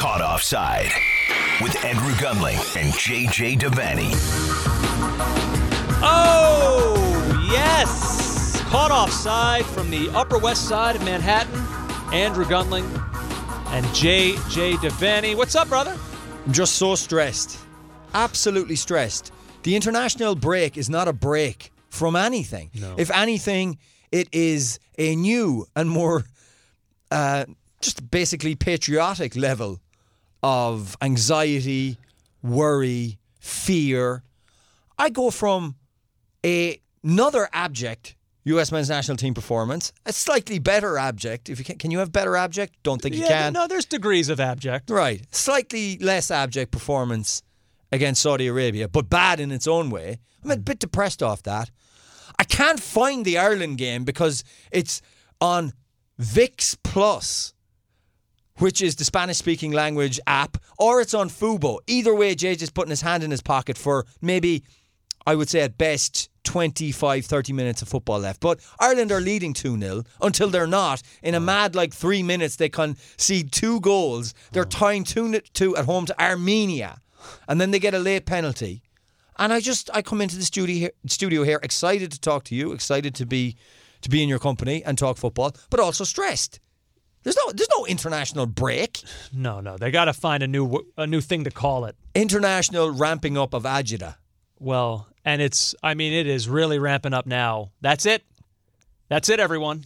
[0.00, 0.90] Caught Offside
[1.60, 4.10] with Andrew Gunling and JJ Devaney.
[6.02, 8.62] Oh, yes.
[8.62, 11.54] Caught offside from the Upper West Side of Manhattan.
[12.14, 12.86] Andrew Gunling
[13.74, 15.36] and JJ Devaney.
[15.36, 15.98] What's up, brother?
[16.46, 17.58] I'm just so stressed.
[18.14, 19.32] Absolutely stressed.
[19.64, 22.70] The international break is not a break from anything.
[22.96, 23.76] If anything,
[24.10, 26.24] it is a new and more
[27.10, 27.44] uh,
[27.82, 29.78] just basically patriotic level
[30.42, 31.98] of anxiety,
[32.42, 34.22] worry, fear.
[34.98, 35.76] I go from
[36.44, 38.72] a, another abject U.S.
[38.72, 41.48] men's national team performance, a slightly better abject.
[41.48, 42.74] If you can, can you have better abject?
[42.82, 43.52] Don't think you yeah, can.
[43.52, 44.88] no, there's degrees of abject.
[44.90, 45.22] Right.
[45.34, 47.42] Slightly less abject performance
[47.92, 50.20] against Saudi Arabia, but bad in its own way.
[50.42, 50.62] I'm a hmm.
[50.62, 51.70] bit depressed off that.
[52.38, 55.02] I can't find the Ireland game because it's
[55.40, 55.74] on
[56.18, 57.52] VIX Plus,
[58.60, 61.78] which is the Spanish speaking language app, or it's on Fubo.
[61.86, 64.62] Either way, just putting his hand in his pocket for maybe,
[65.26, 68.40] I would say at best, 25, 30 minutes of football left.
[68.40, 71.02] But Ireland are leading 2 0 until they're not.
[71.22, 74.34] In a mad, like three minutes, they concede two goals.
[74.52, 77.00] They're tying 2 2 at home to Armenia.
[77.48, 78.82] And then they get a late penalty.
[79.38, 82.54] And I just, I come into the studio here, studio here excited to talk to
[82.54, 83.56] you, excited to be
[84.02, 86.58] to be in your company and talk football, but also stressed.
[87.22, 89.02] There's no, there's no international break.
[89.32, 91.94] No, no, they got to find a new a new thing to call it.
[92.14, 94.16] International ramping up of agita.
[94.58, 97.72] Well, and it's I mean it is really ramping up now.
[97.80, 98.22] That's it.
[99.08, 99.84] That's it, everyone.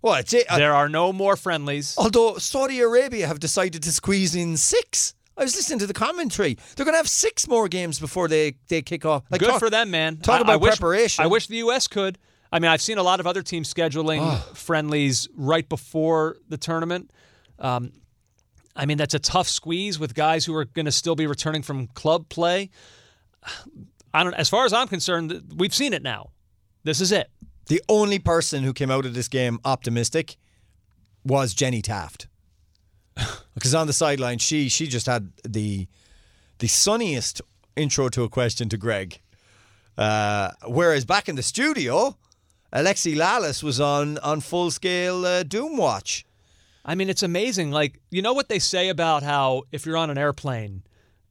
[0.00, 0.46] Well, it's it.
[0.48, 1.94] Uh, There are no more friendlies.
[1.98, 5.14] although Saudi Arabia have decided to squeeze in six.
[5.36, 6.56] I was listening to the commentary.
[6.76, 9.24] They're going to have six more games before they, they kick off.
[9.30, 10.18] Like, Good talk- for them, man.
[10.18, 11.24] talk I- about I wish, preparation.
[11.24, 11.88] I wish the U.S.
[11.88, 12.18] could.
[12.54, 17.10] I mean, I've seen a lot of other teams scheduling friendlies right before the tournament.
[17.58, 17.90] Um,
[18.76, 21.62] I mean, that's a tough squeeze with guys who are going to still be returning
[21.62, 22.70] from club play.
[24.14, 24.34] I don't.
[24.34, 26.30] As far as I'm concerned, we've seen it now.
[26.84, 27.28] This is it.
[27.66, 30.36] The only person who came out of this game optimistic
[31.24, 32.28] was Jenny Taft.
[33.54, 35.86] Because on the sideline, she she just had the
[36.58, 37.40] the sunniest
[37.76, 39.20] intro to a question to Greg.
[39.96, 42.16] Uh, whereas back in the studio,
[42.74, 46.24] Alexi Lalas was on on full scale uh, Doom watch.
[46.84, 47.70] I mean, it's amazing.
[47.70, 50.82] Like, you know what they say about how if you're on an airplane,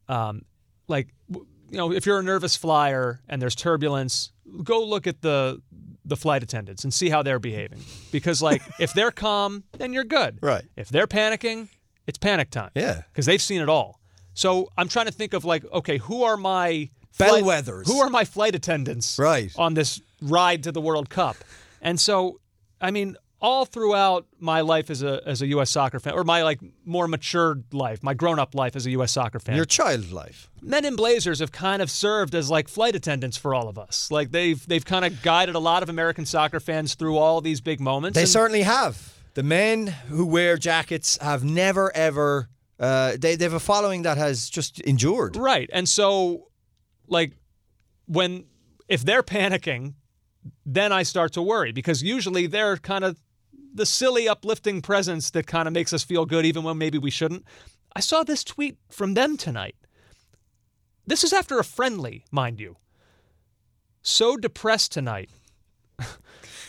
[0.09, 0.43] um,
[0.87, 1.45] like, you
[1.77, 4.31] know, if you're a nervous flyer and there's turbulence,
[4.63, 5.61] go look at the
[6.05, 7.79] the flight attendants and see how they're behaving.
[8.11, 10.39] Because, like, if they're calm, then you're good.
[10.41, 10.65] Right.
[10.75, 11.69] If they're panicking,
[12.07, 12.71] it's panic time.
[12.75, 13.03] Yeah.
[13.11, 13.99] Because they've seen it all.
[14.33, 17.85] So I'm trying to think of like, okay, who are my flight- Bellwethers.
[17.87, 19.17] Who are my flight attendants?
[19.19, 19.51] Right.
[19.57, 21.37] on this ride to the World Cup.
[21.81, 22.39] And so,
[22.79, 25.69] I mean, all throughout my life as a as a U.S.
[25.69, 29.11] soccer fan, or my like more matured life, my grown up life as a U.S.
[29.11, 30.49] soccer fan, Your child life.
[30.61, 34.09] men in blazers have kind of served as like flight attendants for all of us.
[34.09, 37.59] Like they've they've kind of guided a lot of American soccer fans through all these
[37.59, 38.15] big moments.
[38.15, 39.13] They And- certainly have.
[39.33, 42.47] The men who wear jackets have never ever.
[42.79, 45.35] Uh, they they have a following that has just endured.
[45.35, 45.69] Right.
[45.73, 46.47] And so
[47.07, 47.33] like
[48.05, 48.45] when
[48.87, 49.95] if they're panicking,
[50.65, 53.19] then I start to worry because usually they're kind of
[53.73, 57.09] the silly uplifting presence that kind of makes us feel good even when maybe we
[57.09, 57.43] shouldn't.
[57.95, 59.75] I saw this tweet from them tonight.
[61.05, 62.77] This is after a friendly, mind you.
[64.01, 65.29] So depressed tonight.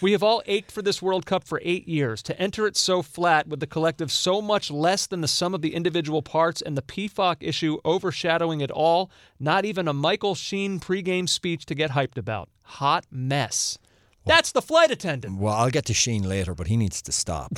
[0.01, 2.23] We have all ached for this World Cup for eight years.
[2.25, 5.63] To enter it so flat with the collective so much less than the sum of
[5.63, 9.11] the individual parts and the PFOC issue overshadowing it all,
[9.41, 12.49] not even a Michael Sheen pregame speech to get hyped about.
[12.63, 13.79] Hot mess.
[14.27, 15.39] That's the flight attendant.
[15.39, 17.53] Well, I'll get to Sheen later, but he needs to stop.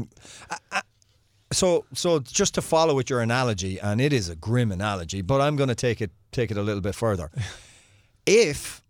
[0.50, 0.82] I- I-
[1.50, 5.40] so, so just to follow with your analogy, and it is a grim analogy, but
[5.40, 7.30] I'm going to take it take it a little bit further.
[8.26, 8.82] If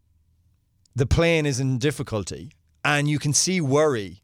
[0.96, 2.50] the plane is in difficulty
[2.88, 4.22] and you can see worry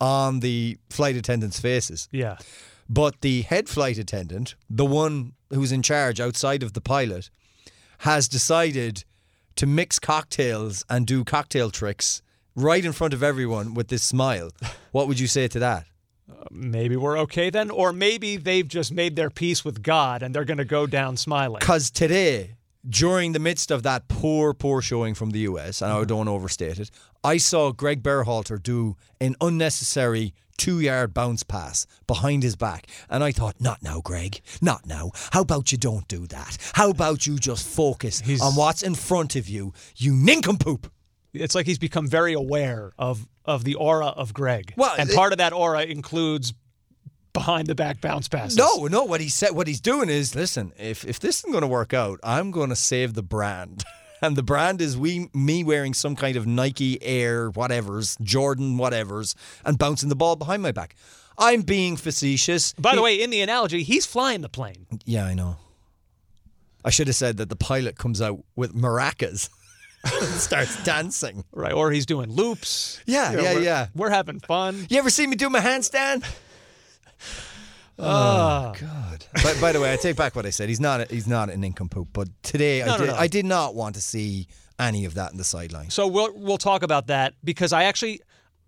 [0.00, 2.36] on the flight attendants' faces, Yeah.
[2.88, 7.30] but the head flight attendant, the one who's in charge outside of the pilot,
[7.98, 9.04] has decided
[9.56, 12.22] to mix cocktails and do cocktail tricks
[12.54, 14.50] right in front of everyone with this smile.
[14.92, 15.86] What would you say to that?
[16.30, 17.68] Uh, maybe we're okay then.
[17.68, 21.16] Or maybe they've just made their peace with God and they're going to go down
[21.16, 21.58] smiling.
[21.58, 22.54] Because today,
[22.88, 26.06] during the midst of that poor, poor showing from the US, and I mm-hmm.
[26.06, 26.92] don't overstate it,
[27.24, 32.86] I saw Greg Berhalter do an unnecessary two yard bounce pass behind his back.
[33.10, 34.40] And I thought, not now, Greg.
[34.60, 35.10] Not now.
[35.32, 36.58] How about you don't do that?
[36.74, 40.92] How about you just focus He's- on what's in front of you, you nincompoop?
[41.32, 44.72] It's like he's become very aware of of the aura of Greg.
[44.76, 46.54] Well, and it- part of that aura includes
[47.32, 48.56] behind the back bounce passes.
[48.56, 49.02] No, no.
[49.04, 50.72] What he said, what he's doing is, listen.
[50.78, 53.82] If if this isn't going to work out, I'm going to save the brand,
[54.26, 59.34] and the brand is we me wearing some kind of Nike Air whatever's, Jordan whatever's,
[59.64, 60.96] and bouncing the ball behind my back.
[61.36, 62.72] I'm being facetious.
[62.74, 64.86] By the way, in the analogy, he's flying the plane.
[65.04, 65.56] yeah, I know.
[66.84, 69.48] I should have said that the pilot comes out with maracas,
[70.38, 71.44] starts dancing.
[71.50, 71.72] Right.
[71.72, 73.00] Or he's doing loops.
[73.06, 73.86] Yeah, You know, yeah, we're- yeah.
[73.94, 74.86] We're having fun.
[74.90, 76.24] You ever see me do my handstand?
[77.98, 78.72] Ah.
[78.74, 79.26] Oh God!
[79.42, 80.68] By, by the way, I take back what I said.
[80.68, 81.00] He's not.
[81.02, 82.08] A, he's not an nincompoop.
[82.12, 83.06] But today, No, I no, did.
[83.06, 83.14] no.
[83.16, 84.48] I did not want to see
[84.78, 85.90] any of that in the sideline.
[85.90, 88.20] So we'll we'll talk about that because I actually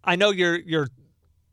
[0.04, 0.88] I know you're you're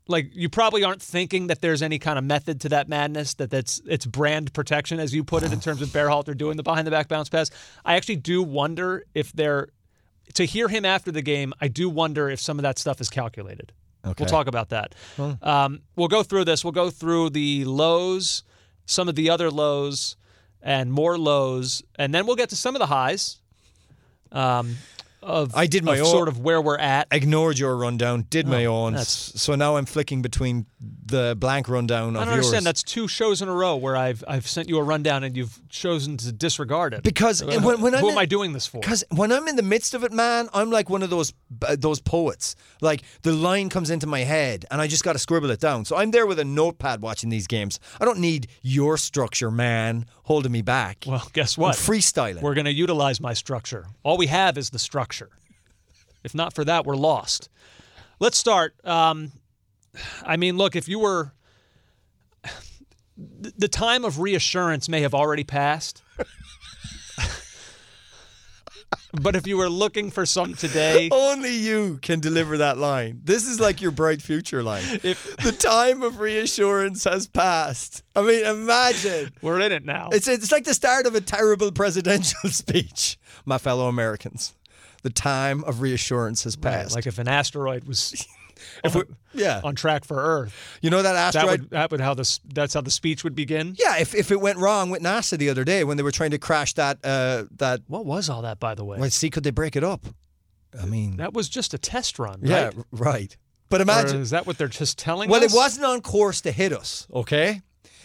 [0.08, 3.50] like you probably aren't thinking that there's any kind of method to that madness that
[3.50, 6.86] that's it's brand protection as you put it in terms of Berhalter doing the behind
[6.86, 7.50] the back bounce pass.
[7.84, 9.70] I actually do wonder if they're
[10.36, 11.54] to hear him after the game.
[11.60, 13.72] I do wonder if some of that stuff is calculated.
[14.06, 14.24] Okay.
[14.24, 14.96] We'll talk about that.
[15.42, 16.64] Um, we'll go through this.
[16.64, 18.44] We'll go through the lows,
[18.86, 20.18] some of the other lows,
[20.62, 23.40] and more lows, and then we'll get to some of the highs.
[24.32, 24.76] Um,
[25.24, 27.08] of I did my own- sort of where we're at.
[27.12, 28.26] Ignored your rundown.
[28.30, 28.96] Did my own.
[28.96, 30.66] Oh, So now I'm flicking between
[31.06, 32.46] the blank rundown of I don't yours.
[32.48, 32.66] understand.
[32.66, 35.60] That's two shows in a row where I've I've sent you a rundown and you've
[35.70, 37.04] chosen to disregard it.
[37.04, 38.80] Because Uh, when- when I'm who in- am I doing this for?
[38.82, 41.34] Because when I'm in the midst of it, man, I'm like one of those
[41.68, 42.56] uh, those poets.
[42.82, 45.86] Like the line comes into my head, and I just got to scribble it down.
[45.86, 47.80] So I'm there with a notepad watching these games.
[48.02, 51.06] I don't need your structure, man, holding me back.
[51.08, 51.76] Well, guess I'm what?
[51.76, 52.42] freestyling.
[52.42, 53.88] We're going to utilize my structure.
[54.04, 55.30] All we have is the structure.
[56.24, 57.50] If not for that, we're lost.
[58.20, 58.74] Let's start.
[58.86, 59.34] Um,
[60.26, 61.34] I mean, look, if you were.
[63.16, 66.02] The time of reassurance may have already passed.
[69.22, 73.22] But if you were looking for some today, Only you can deliver that line.
[73.24, 74.84] This is like your bright future line.
[75.04, 78.04] If- the time of reassurance has passed.
[78.16, 79.32] I mean, imagine.
[79.42, 80.10] we're in it now.
[80.12, 84.54] It's it's like the start of a terrible presidential speech, my fellow Americans.
[85.04, 86.96] The time of reassurance has Right, passed.
[86.96, 88.26] like if an asteroid was
[88.84, 91.62] If we- yeah, on track for Earth, you know that that asteroid.
[91.62, 93.76] would that would how this that's how the speech would begin.
[93.80, 96.32] yeah, if, if it went wrong with NASA the other day when they were trying
[96.32, 98.98] to crash that uh, that What was all that, by the way?
[99.00, 100.06] well, see, could they break it up?
[100.82, 103.36] I mean, That was just a test run, yeah, right?
[103.70, 104.22] But Or imagine.
[104.22, 105.32] is that what they're just telling us?
[105.32, 105.54] Well, us?
[105.54, 107.62] it wasn't on course to hit us, okay?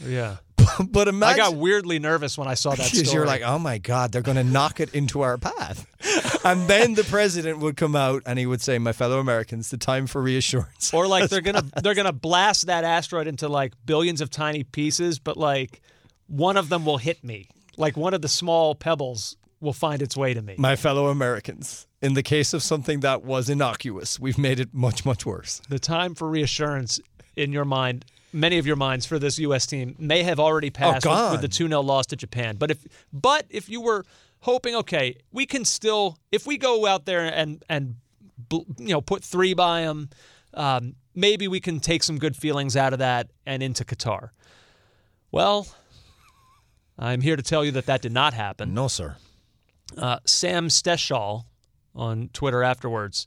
[0.07, 0.37] Yeah.
[0.91, 2.91] but I got weirdly nervous when I saw that.
[2.93, 5.87] Because you're like, oh my God, they're going to knock it into our path.
[6.45, 9.77] and then the president would come out and he would say, my fellow Americans, the
[9.77, 10.93] time for reassurance.
[10.95, 15.19] or like they're gonna they're gonna blast that asteroid into like billions of tiny pieces,
[15.19, 15.81] but like
[16.27, 17.49] one of them will hit me.
[17.77, 20.55] Like one of the small pebbles will find its way to me.
[20.59, 25.05] my fellow Americans, in the case of something that was innocuous, we've made it much,
[25.05, 25.61] much worse.
[25.69, 27.01] the time for reassurance
[27.37, 29.67] in your mind, many of your minds for this U.S.
[29.67, 32.57] team may have already passed with, with the 2 0 loss to Japan.
[32.57, 34.05] But if but if you were
[34.41, 37.97] hoping, okay, we can still, if we go out there and and
[38.51, 40.11] you know put three by them,
[40.55, 44.31] um, maybe we can take some good feelings out of that and into Qatar.
[45.31, 45.67] Well,
[46.99, 48.75] I'm here to tell you that that did not happen.
[48.75, 49.17] No, sir.
[49.97, 51.45] Uh, Sam Stejskal
[51.95, 53.27] on Twitter afterwards.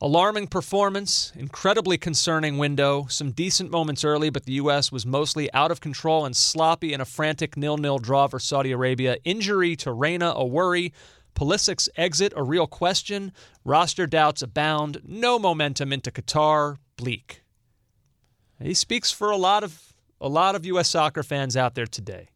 [0.00, 4.92] Alarming performance, incredibly concerning window, some decent moments early, but the U.S.
[4.92, 9.16] was mostly out of control and sloppy in a frantic nil-nil draw for Saudi Arabia.
[9.24, 10.92] Injury to Reyna a worry.
[11.34, 13.32] Pulisic's exit a real question.
[13.64, 15.00] Roster doubts abound.
[15.04, 16.76] No momentum into Qatar.
[16.96, 17.42] Bleak.
[18.62, 20.88] He speaks for a lot of a lot of U.S.
[20.88, 22.28] soccer fans out there today.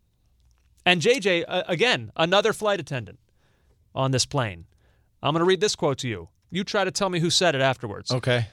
[0.84, 3.18] And JJ, again, another flight attendant
[3.94, 4.66] on this plane.
[5.22, 6.28] I'm going to read this quote to you.
[6.52, 8.10] You try to tell me who said it afterwards.
[8.12, 8.46] Okay.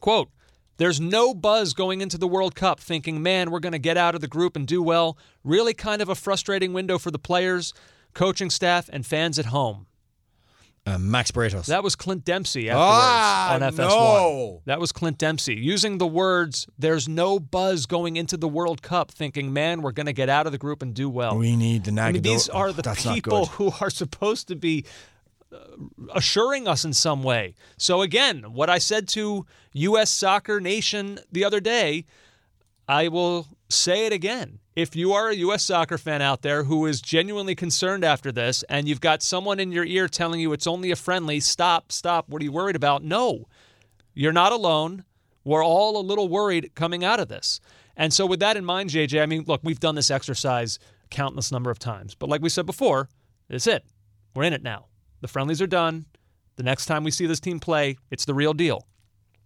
[0.00, 0.30] Quote
[0.76, 4.14] There's no buzz going into the World Cup thinking, man, we're going to get out
[4.14, 5.18] of the group and do well.
[5.42, 7.74] Really kind of a frustrating window for the players,
[8.14, 9.86] coaching staff, and fans at home.
[10.86, 11.64] Uh, Max Bretos.
[11.66, 13.78] That was Clint Dempsey afterwards Ah, on FS1.
[13.78, 14.62] no.
[14.66, 19.10] That was Clint Dempsey using the words, there's no buzz going into the World Cup
[19.10, 21.38] thinking, man, we're going to get out of the group and do well.
[21.38, 24.56] we need the I mean, these are the That's not people who are supposed to
[24.56, 24.84] be
[26.14, 27.54] assuring us in some way.
[27.76, 30.10] So again, what I said to U.S.
[30.10, 32.06] Soccer Nation the other day,
[32.88, 34.60] I will say it again.
[34.76, 35.62] If you are a U.S.
[35.64, 39.72] soccer fan out there who is genuinely concerned after this, and you've got someone in
[39.72, 42.28] your ear telling you it's only a friendly, stop, stop.
[42.28, 43.04] What are you worried about?
[43.04, 43.44] No,
[44.14, 45.04] you're not alone.
[45.44, 47.60] We're all a little worried coming out of this.
[47.96, 50.78] And so, with that in mind, JJ, I mean, look, we've done this exercise
[51.10, 52.14] countless number of times.
[52.14, 53.08] But like we said before,
[53.48, 53.84] it's it.
[54.34, 54.86] We're in it now.
[55.24, 56.04] The friendlies are done.
[56.56, 58.86] The next time we see this team play, it's the real deal.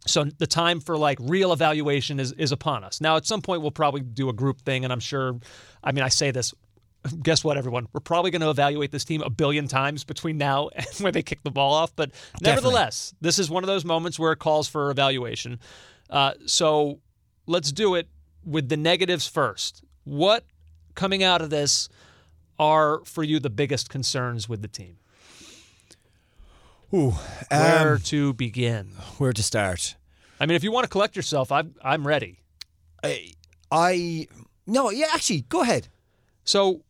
[0.09, 3.01] So the time for like real evaluation is is upon us.
[3.01, 5.39] Now at some point we'll probably do a group thing and I'm sure
[5.85, 6.53] I mean I say this
[7.23, 10.69] guess what everyone we're probably going to evaluate this team a billion times between now
[10.75, 12.11] and when they kick the ball off but
[12.43, 15.61] nevertheless this is one of those moments where it calls for evaluation
[16.11, 16.99] uh, so
[17.47, 18.09] let's do it
[18.45, 20.45] with the negatives first what
[20.97, 21.89] coming out of this
[22.59, 24.97] are for you the biggest concerns with the team
[26.95, 27.15] Ooh,
[27.51, 29.97] where um, to begin where to start?
[30.41, 32.41] i mean if you want to collect yourself i'm, I'm ready
[33.03, 33.33] I,
[33.71, 34.27] I
[34.69, 35.89] no, yeah, actually, go ahead.
[36.45, 36.83] So,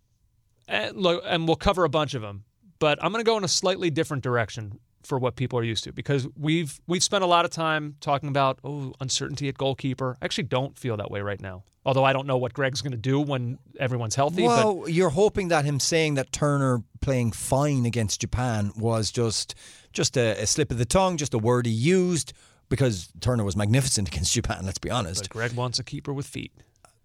[0.66, 2.44] and look, and we'll cover a bunch of them,
[2.80, 5.84] but I'm going to go in a slightly different direction for what people are used
[5.84, 10.16] to because we've we've spent a lot of time talking about oh uncertainty at goalkeeper.
[10.20, 11.64] I actually don't feel that way right now.
[11.86, 14.42] Although I don't know what Greg's going to do when everyone's healthy.
[14.42, 19.54] Well, you're hoping that him saying that Turner playing fine against Japan was just
[19.94, 22.34] just a, a slip of the tongue, just a word he used
[22.68, 24.66] because Turner was magnificent against Japan.
[24.66, 25.22] Let's be honest.
[25.22, 26.52] but Greg wants a keeper with feet.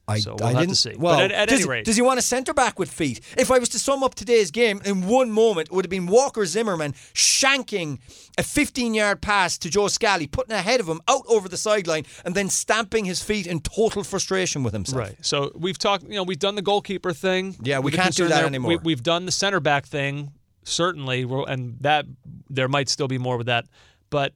[0.08, 0.96] I, so we'll I have didn't to see.
[0.98, 3.22] Well, but at, at does, any rate, does he want a centre back with feet?
[3.38, 6.08] If I was to sum up today's game in one moment, it would have been
[6.08, 8.00] Walker Zimmerman shanking
[8.38, 12.06] a 15 yard pass to Joe Scally, putting ahead of him out over the sideline,
[12.26, 15.00] and then stamping his feet in total frustration with himself.
[15.00, 15.16] Right.
[15.22, 16.04] So we've talked.
[16.04, 17.56] You know, we've done the goalkeeper thing.
[17.62, 18.46] Yeah, we can't do that there.
[18.46, 18.70] anymore.
[18.70, 20.34] We, we've done the center back thing.
[20.66, 22.06] Certainly, and that
[22.50, 23.66] there might still be more with that.
[24.10, 24.34] But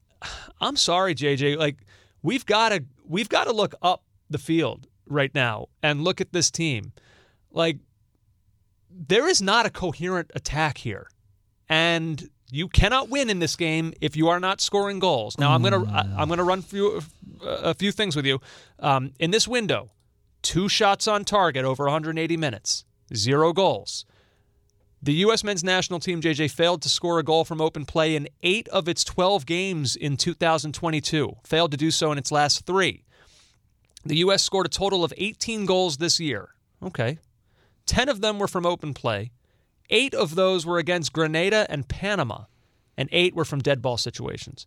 [0.60, 1.58] I'm sorry, JJ.
[1.58, 1.76] Like
[2.22, 6.32] we've got to we've got to look up the field right now and look at
[6.32, 6.92] this team.
[7.50, 7.78] Like
[8.90, 11.08] there is not a coherent attack here,
[11.68, 15.38] and you cannot win in this game if you are not scoring goals.
[15.38, 15.84] Now I'm gonna
[16.16, 18.40] I'm gonna run a, a few things with you.
[18.78, 19.90] Um, in this window,
[20.42, 24.04] two shots on target over 180 minutes, zero goals.
[25.02, 25.44] The U.S.
[25.44, 28.88] men's national team, JJ, failed to score a goal from open play in eight of
[28.88, 31.36] its 12 games in 2022.
[31.44, 33.04] Failed to do so in its last three.
[34.08, 34.42] The U.S.
[34.42, 36.50] scored a total of 18 goals this year.
[36.82, 37.18] Okay.
[37.86, 39.30] 10 of them were from open play.
[39.90, 42.44] Eight of those were against Grenada and Panama,
[42.96, 44.66] and eight were from dead ball situations.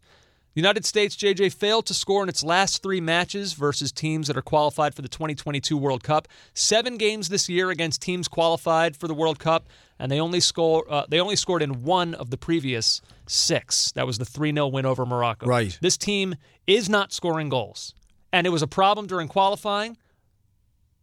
[0.56, 4.38] The United States, JJ, failed to score in its last three matches versus teams that
[4.38, 6.28] are qualified for the 2022 World Cup.
[6.56, 9.68] Seven games this year against teams qualified for the World Cup,
[10.00, 13.92] and they only score uh, they only scored in one of the previous six.
[13.92, 15.46] That was the 3 0 win over Morocco.
[15.46, 15.78] Right.
[15.82, 17.94] This team is not scoring goals,
[18.34, 19.98] and it was a problem during qualifying,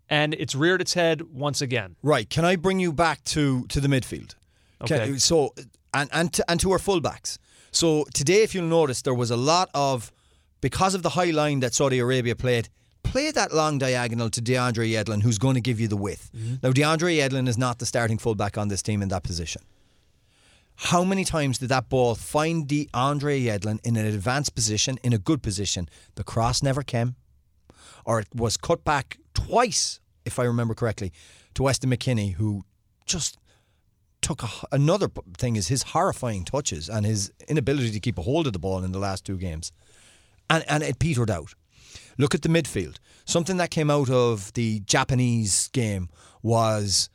[0.08, 1.96] and it's reared its head once again.
[2.02, 2.28] Right.
[2.28, 4.34] Can I bring you back to to the midfield?
[4.86, 5.18] Can- Okay.
[5.18, 5.54] so
[5.94, 7.38] and and to, and to our fullbacks.
[7.72, 10.12] So today, if you'll notice, there was a lot of
[10.60, 12.68] because of the high line that Saudi Arabia played.
[13.02, 16.28] Play that long diagonal to DeAndre Yedlin, who's going to give you the width.
[16.36, 16.54] Mm-hmm.
[16.60, 19.62] Now, DeAndre Yedlin is not the starting fullback on this team in that position.
[20.76, 25.18] How many times did that ball find DeAndre Yedlin in an advanced position, in a
[25.18, 25.88] good position?
[26.16, 27.16] The cross never came,
[28.04, 31.12] or it was cut back twice, if I remember correctly,
[31.54, 32.64] to Weston McKennie, who
[33.06, 33.38] just
[34.20, 38.46] took a, another thing is his horrifying touches and his inability to keep a hold
[38.46, 39.72] of the ball in the last two games,
[40.50, 41.54] and and it petered out.
[42.18, 42.96] Look at the midfield.
[43.24, 46.08] Something that came out of the Japanese game
[46.42, 47.08] was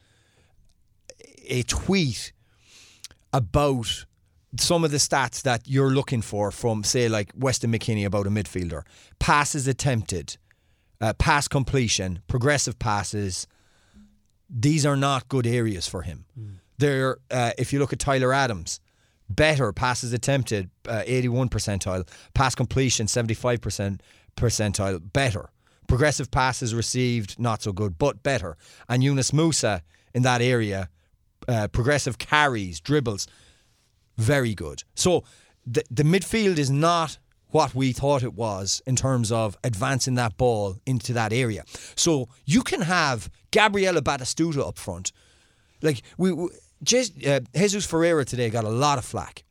[1.48, 2.34] a tweet
[3.34, 4.06] about
[4.60, 8.30] some of the stats that you're looking for from, say, like Weston McKennie about a
[8.30, 8.84] midfielder.
[9.20, 10.38] Passes attempted,
[11.00, 13.48] uh, pass completion, progressive passes.
[14.50, 16.26] These are not good areas for him.
[16.78, 18.82] They're, uh, if you look at Tyler Adams,
[19.30, 24.02] better passes attempted, uh, 81 percentile, pass completion, 75%
[24.36, 25.50] percentile, better.
[25.88, 28.58] Progressive passes received, not so good, but better.
[28.90, 29.82] And Yunus Musah
[30.14, 30.90] in that area,
[31.48, 33.28] uh, progressive carries, dribbles,
[34.18, 34.84] very good.
[34.96, 35.24] So
[35.66, 37.18] the the midfield is not
[37.50, 41.64] what we thought it was in terms of advancing that ball into that area.
[41.96, 45.12] So you can have Gabriela Batistuta up front.
[45.82, 46.50] Like we, we
[47.26, 49.44] uh, Jesus Ferreira today got a lot of flack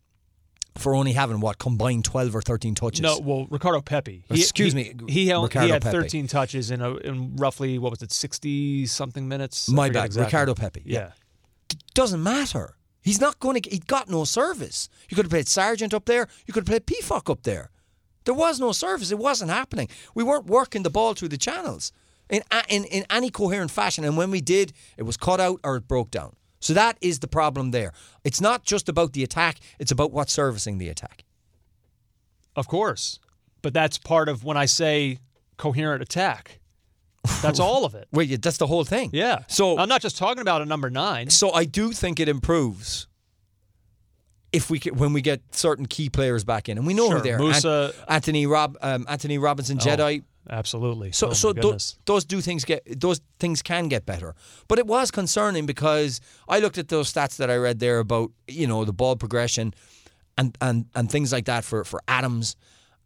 [0.78, 3.00] for only having what combined 12 or 13 touches.
[3.00, 4.25] No, well, Ricardo Pepi.
[4.30, 5.97] Excuse he, me, He, held, he had Pepi.
[5.97, 9.68] 13 touches in, a, in roughly, what was it, 60 something minutes?
[9.68, 10.26] My bad, exactly.
[10.26, 10.82] Ricardo Pepi.
[10.85, 11.11] Yeah.
[11.95, 12.77] Doesn't matter.
[13.03, 13.71] He's not going to.
[13.71, 14.89] He got no service.
[15.09, 16.29] You could have played Sargent up there.
[16.47, 17.71] You could have played Peacock up there.
[18.25, 19.11] There was no service.
[19.11, 19.89] It wasn't happening.
[20.15, 21.93] We weren't working the ball through the channels
[22.29, 24.05] in in in any coherent fashion.
[24.05, 26.37] And when we did, it was cut out or it broke down.
[26.61, 27.93] So that is the problem there.
[28.23, 29.59] It's not just about the attack.
[29.79, 31.25] It's about what's servicing the attack.
[32.55, 33.19] Of course.
[33.62, 35.19] But that's part of when I say
[35.57, 36.60] coherent attack.
[37.43, 38.09] That's all of it.
[38.12, 39.11] Wait, that's the whole thing.
[39.12, 39.41] Yeah.
[39.49, 41.31] So I'm not just talking about a number nine.
[41.31, 43.07] So I do think it improves
[44.53, 47.19] if we can, when we get certain key players back in, and we know Sure,
[47.19, 47.39] who they are.
[47.39, 50.25] Musah- An- Anthony Rob, um, Antonee Robinson, Jedi.
[50.49, 51.12] Absolutely.
[51.12, 51.99] So, oh, so goodness.
[52.07, 54.35] those do things get those things can get better,
[54.67, 58.33] but it was concerning because I looked at those stats that I read there about
[58.49, 59.75] you know the ball progression,
[60.37, 62.57] and and and things like that for for Adams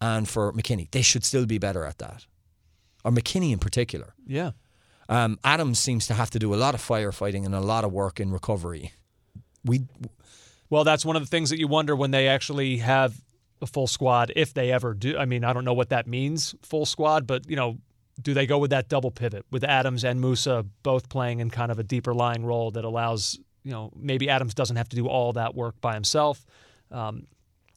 [0.00, 0.90] and for McKennie.
[0.90, 2.25] They should still be better at that,
[3.04, 4.14] or McKennie in particular.
[4.26, 4.52] yeah.
[5.08, 7.92] Um, Adams seems to have to do a lot of firefighting and a lot of
[7.92, 8.92] work in recovery.
[9.62, 9.82] We
[10.70, 13.20] Well, that's one of the things that you wonder when they actually have
[13.61, 15.16] a full squad, if they ever do.
[15.18, 17.78] I mean, I don't know what that means, full squad, but you know,
[18.20, 21.70] do they go with that double pivot with Adams and Musah both playing in kind
[21.70, 25.08] of a deeper lying role that allows you know maybe Adams doesn't have to do
[25.08, 26.46] all that work by himself.
[26.90, 27.26] Um,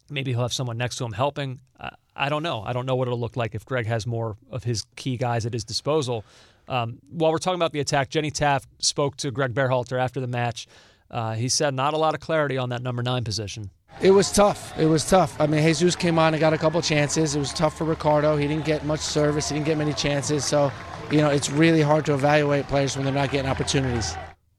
[0.09, 1.59] maybe he'll have someone next to him helping.
[1.79, 2.63] I, I don't know.
[2.63, 5.45] I don't know what it'll look like if Greg has more of his key guys
[5.45, 6.25] at his disposal.
[6.67, 10.27] Um, while we're talking about the attack, Jenny Taft spoke to Greg Berhalter after the
[10.27, 10.67] match.
[11.09, 13.69] Uh, he said not a lot of clarity on that number nine position.
[14.01, 14.77] It was tough.
[14.77, 15.39] It was tough.
[15.39, 17.35] I mean, Jesus came on and got a couple chances.
[17.35, 18.35] It was tough for Ricardo.
[18.35, 19.49] He didn't get much service.
[19.49, 20.45] He didn't get many chances.
[20.45, 20.71] So,
[21.09, 24.15] you know, it's really hard to evaluate players when they're not getting opportunities.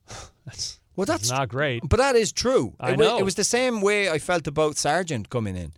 [0.47, 1.89] That's well, that's not great.
[1.89, 2.75] But that is true.
[2.81, 3.19] I it, wa- know.
[3.19, 5.73] it was the same way I felt about Sargent coming in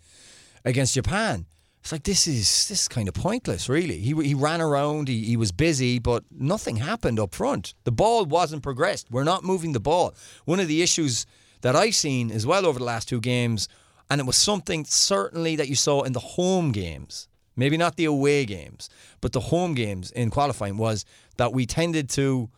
[0.65, 1.45] against Japan.
[1.81, 3.99] It's like this is this is kind of pointless, really.
[3.99, 7.75] He he ran around, he, he was busy, but nothing happened up front.
[7.85, 9.11] The ball wasn't progressed.
[9.11, 10.15] We're not moving the ball.
[10.45, 11.27] One of the issues
[11.63, 13.69] that I've seen as well over the last two games,
[14.11, 18.05] and it was something certainly that you saw in the home games, maybe not the
[18.05, 21.05] away games, but the home games in qualifying was
[21.37, 22.51] that we tended to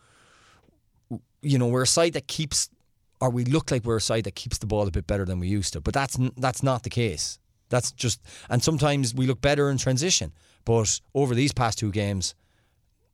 [1.43, 2.69] you know, we're a side that keeps,
[3.21, 5.39] or we look like we're a side that keeps the ball a bit better than
[5.39, 5.81] we used to.
[5.81, 7.37] But that's that's not the case.
[7.73, 10.31] That's just, and sometimes we look better in transition.
[10.63, 12.35] But over these past two games,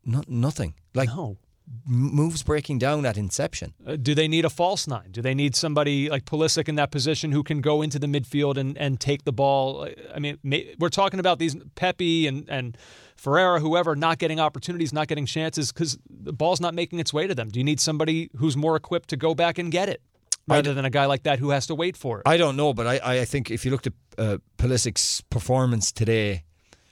[0.04, 0.74] no, nothing.
[0.94, 1.38] Like No.
[1.86, 3.74] moves breaking down at inception.
[3.88, 5.12] Uh, do they need a false nine?
[5.12, 8.58] Do they need somebody like Pulisic in that position who can go into the midfield
[8.58, 9.88] and, and take the ball?
[10.14, 12.78] I mean, may, we're talking about these Pepi and, and
[13.16, 17.28] Ferreira, whoever, not getting opportunities, not getting chances because the ball's not making its way
[17.28, 17.50] to them.
[17.50, 20.02] Do you need somebody who's more equipped to go back and get it
[20.50, 22.24] rather than a guy like that who has to wait for it?
[22.26, 26.44] I don't know, but I, I think if you looked at uh, Pulisic's performance today,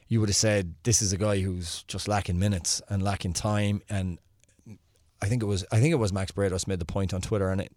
[0.08, 3.82] you would have said this is a guy who's just lacking minutes and lacking time.
[3.90, 4.20] And
[5.22, 7.50] I think it was I think it was Max Bretos made the point on Twitter,
[7.50, 7.72] and it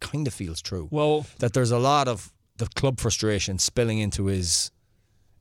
[0.00, 0.88] kind of feels true.
[0.90, 4.70] well, that there's a lot of the club frustration spilling into his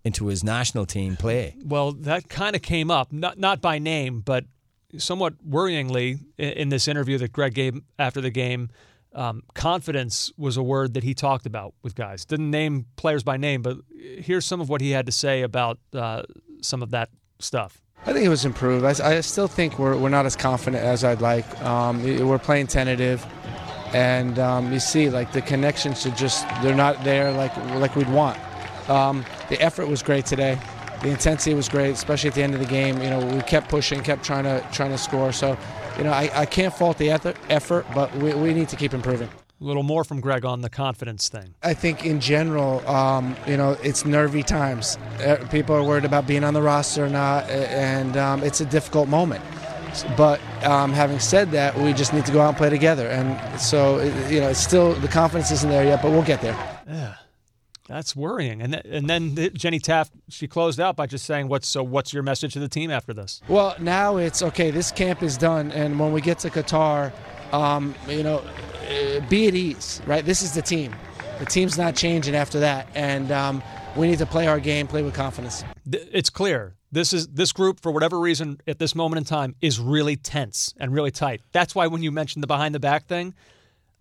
[0.03, 1.55] into his national team play.
[1.63, 4.45] Well, that kind of came up, not not by name, but
[4.97, 8.69] somewhat worryingly in, in this interview that Greg gave after the game.
[9.15, 12.25] Um, confidence was a word that he talked about with guys.
[12.25, 15.77] Didn't name players by name, but here's some of what he had to say about
[15.93, 16.23] uh,
[16.61, 17.81] some of that stuff.
[18.05, 18.83] I think it was improved.
[18.83, 21.61] I, I still think we're, we're not as confident as I'd like.
[21.61, 23.25] Um, we're playing tentative,
[23.93, 28.09] and um, you see like the connections should just they're not there like like we'd
[28.09, 28.37] want.
[28.89, 30.59] Um, the effort was great today.
[31.01, 33.01] The intensity was great, especially at the end of the game.
[33.01, 35.31] You know, we kept pushing, kept trying to trying to score.
[35.31, 35.57] So,
[35.97, 38.93] you know, I, I can't fault the effort, effort, but we, we need to keep
[38.93, 39.29] improving.
[39.61, 41.55] A little more from Greg on the confidence thing.
[41.63, 44.97] I think in general, um, you know, it's nervy times.
[45.19, 48.65] Uh, People are worried about being on the roster or not, and um, it's a
[48.65, 49.43] difficult moment.
[50.17, 53.07] But um, having said that, we just need to go out and play together.
[53.07, 56.57] And so, you know, it's still the confidence isn't there yet, but we'll get there.
[57.93, 58.61] That's worrying.
[58.61, 61.83] And th- and then the- Jenny Taft she closed out by just saying, "What's so?
[61.83, 64.71] What's your message to the team after this?" Well, now it's okay.
[64.71, 67.11] This camp is done, and when we get to Qatar,
[67.53, 70.25] um, you know, uh, be at ease, right?
[70.25, 70.95] This is the team.
[71.39, 73.61] The team's not changing after that, and um,
[73.95, 75.63] we need to play our game, play with confidence.
[75.89, 79.55] Th- It's clear this is this group for whatever reason at this moment in time
[79.61, 81.41] is really tense and really tight.
[81.51, 83.35] That's why when you mentioned the behind the back thing,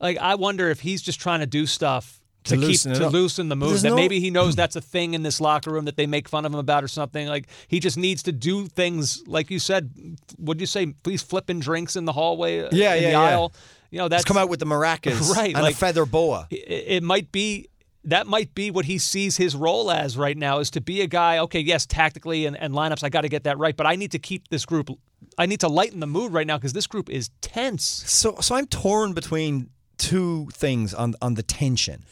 [0.01, 2.22] like I wonder if he's just trying to do stuff.
[2.45, 5.15] To To, keep to loosen the There's that no- maybe he knows that's a thing
[5.15, 7.79] in this locker room that they make fun of him about or something like he
[7.79, 9.91] just needs to do things like you said
[10.39, 13.21] would you say please flipping drinks in the hallway uh, Yeah, in yeah, the yeah.
[13.21, 13.53] aisle
[13.93, 16.49] you know that's Let's come out with the maracas Right, and like- a feather boa.
[16.51, 16.57] it,
[16.97, 17.69] it might be
[18.05, 21.07] that might be what he sees his role as right now is to be a
[21.07, 23.95] guy okay yes tactically and, and lineups i got to get that right but i
[23.95, 24.91] need to keep this group
[25.39, 28.57] i need to lighten the mood right now because this group is tense So, so
[28.57, 32.03] I'm torn between two things on on the tension.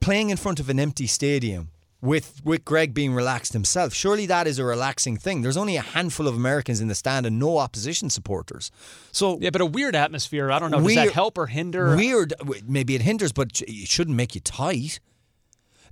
[0.00, 1.70] Playing in front of an empty stadium
[2.02, 3.94] with with Greg being relaxed himself.
[3.94, 5.40] Surely that is a relaxing thing.
[5.40, 8.70] There's only a handful of Americans in the stand and no opposition supporters.
[9.12, 11.96] So yeah but a weird atmosphere i don't know does Weird- that help or hinder
[11.96, 12.34] Weird.
[12.66, 15.00] Maybe it hinders, but it shouldn't make you tight.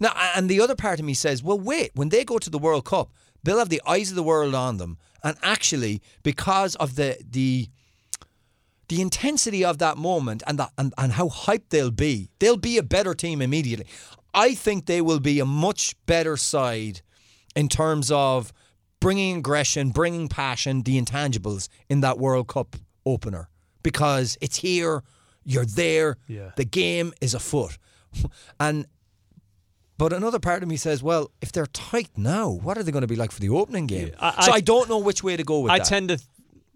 [0.00, 1.92] Now, and the other part of me says, well, wait.
[1.94, 3.12] When they go to the World Cup,
[3.44, 7.68] they'll have the eyes of the world on them, and actually, because of the the
[8.92, 12.76] the intensity of that moment and, that, and and how hyped they'll be, they'll be
[12.76, 13.86] a better team immediately.
[14.34, 17.00] I think they will be a much better side
[17.56, 18.52] in terms of
[19.00, 22.76] bringing aggression, bringing passion, the intangibles in that World Cup
[23.06, 23.48] opener
[23.82, 25.02] because it's here,
[25.44, 26.50] you're there, Yeah.
[26.56, 27.78] the game is afoot.
[28.60, 28.86] And
[29.98, 33.02] but another part of me says, well, if they're tight now, what are they going
[33.08, 34.10] to be like for the opening game?
[34.18, 35.86] I- so I- I don't know which way to go with I that.
[35.86, 36.18] tend to,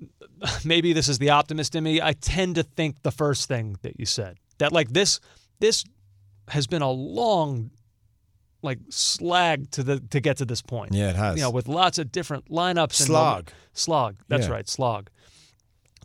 [0.65, 2.01] maybe this is the optimist in me.
[2.01, 5.21] I tend to think the first thing that you said that like this,
[5.61, 5.85] this
[6.49, 7.71] has been a long,
[8.63, 10.93] like slag to the to get to this point.
[10.93, 11.37] Yeah, it has.
[11.37, 13.01] You know, with lots of different lineups.
[13.01, 13.51] And Slog.
[13.73, 14.17] slog.
[14.29, 14.53] That's Yeah.
[14.53, 15.11] right, slog.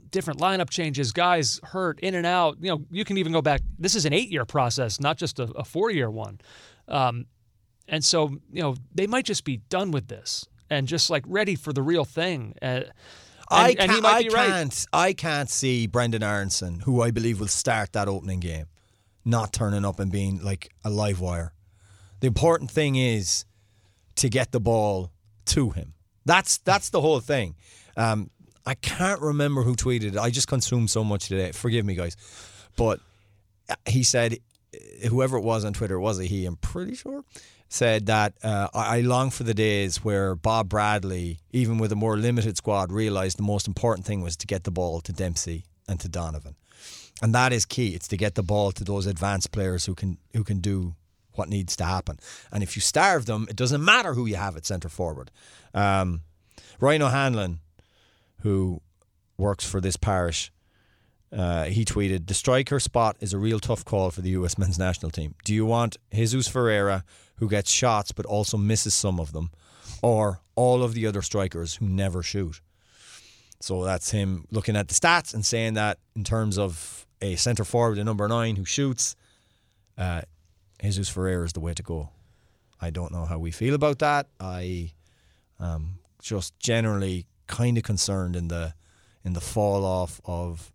[0.10, 2.58] Different lineup changes, guys hurt in and out.
[2.60, 3.62] You know, you can even go back.
[3.80, 6.42] This is an eight-year process, not just a, a four-year one.
[6.90, 7.28] Um,
[7.88, 11.56] and so, you know, they might just be done with this and just like ready
[11.56, 12.56] for the real thing.
[12.62, 12.82] Uh,
[13.52, 14.50] I and can't, he might I right.
[14.50, 18.66] can't, I can't see Brenden Aaronson, who I believe will start that opening game,
[19.26, 21.54] not turning up and being like a live wire.
[22.22, 23.46] The important thing is
[24.16, 25.12] to get the ball
[25.48, 25.94] to him.
[26.26, 27.56] That's that's the whole thing.
[27.98, 28.30] Um,
[28.66, 30.18] I can't remember who tweeted it.
[30.18, 31.52] I just consumed so much today.
[31.52, 32.16] Forgive me, guys,
[32.78, 33.00] but
[33.88, 34.38] he said,
[35.10, 36.46] whoever it was on Twitter, was it he?
[36.46, 37.24] I'm pretty sure.
[37.74, 42.18] Said that uh, I long for the days where Bob Bradley, even with a more
[42.18, 45.98] limited squad, realised the most important thing was to get the ball to Dempsey and
[46.02, 46.56] to Donovan,
[47.22, 47.96] and that is key.
[47.96, 50.96] It's to get the ball to those advanced players who can who can do
[51.36, 52.20] what needs to happen.
[52.52, 55.32] And if you starve them, it doesn't matter who you have at centre forward.
[55.74, 56.24] Um,
[56.82, 57.60] Ryan O'Hanlon,
[58.42, 58.82] who
[59.38, 60.52] works for this parish,
[61.36, 64.78] uh, he tweeted, The striker spot is a real tough call for the US men's
[64.78, 65.36] national team.
[65.46, 67.04] Do you want Jesus Ferreira,
[67.42, 69.50] who gets shots but also misses some of them,
[70.02, 72.62] or all of the other strikers who never shoot?
[73.60, 77.66] So that's him looking at the stats and saying that in terms of a centre
[77.66, 79.16] forward, a number nine who shoots,
[79.98, 80.22] uh,
[80.82, 82.10] Jesus Ferreira is the way to go.
[82.80, 84.28] I don't know how we feel about that.
[84.40, 84.92] I
[85.60, 88.74] um, just generally kind of concerned in the
[89.24, 90.72] in the fall off of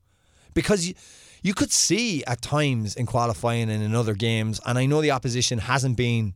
[0.54, 0.94] because you,
[1.42, 5.10] you could see at times in qualifying and in other games, and I know the
[5.12, 6.34] opposition hasn't been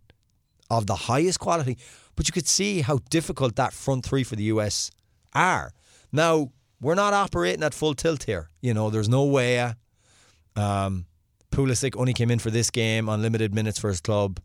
[0.70, 1.76] of the highest quality,
[2.16, 4.90] but you could see how difficult that front three for the US
[5.34, 5.72] are.
[6.12, 8.50] Now we're not operating at full tilt here.
[8.60, 9.74] You know, there's no way.
[10.56, 11.06] Um,
[11.50, 14.40] Pulisic only came in for this game on limited minutes for his club.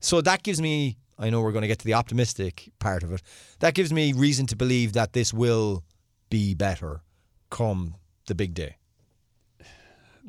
[0.00, 3.12] So that gives me, I know we're going to get to the optimistic part of
[3.12, 3.22] it,
[3.60, 5.82] that gives me reason to believe that this will
[6.28, 7.02] be better
[7.50, 7.94] come
[8.26, 8.76] the big day.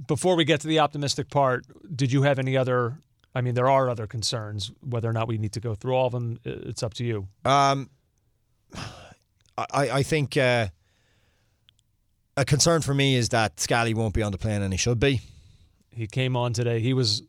[0.08, 3.00] Before we get to the optimistic part, did you have any other?
[3.36, 4.72] I mean, there are other concerns.
[4.82, 7.28] Whether or not we need to go through all of them, it's up to you.
[7.44, 7.90] Um,
[9.58, 10.68] I, I think uh,
[12.38, 15.00] a concern for me is that Scally won't be on the plane and he should
[15.00, 15.22] be.
[15.92, 16.80] He came on today.
[16.80, 17.24] He was.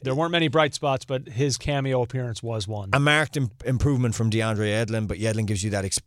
[0.00, 2.90] There weren't many bright spots, but his cameo appearance was one.
[2.92, 5.98] A marked Im- improvement from DeAndre Yedlin, but Edlin gives you that ex-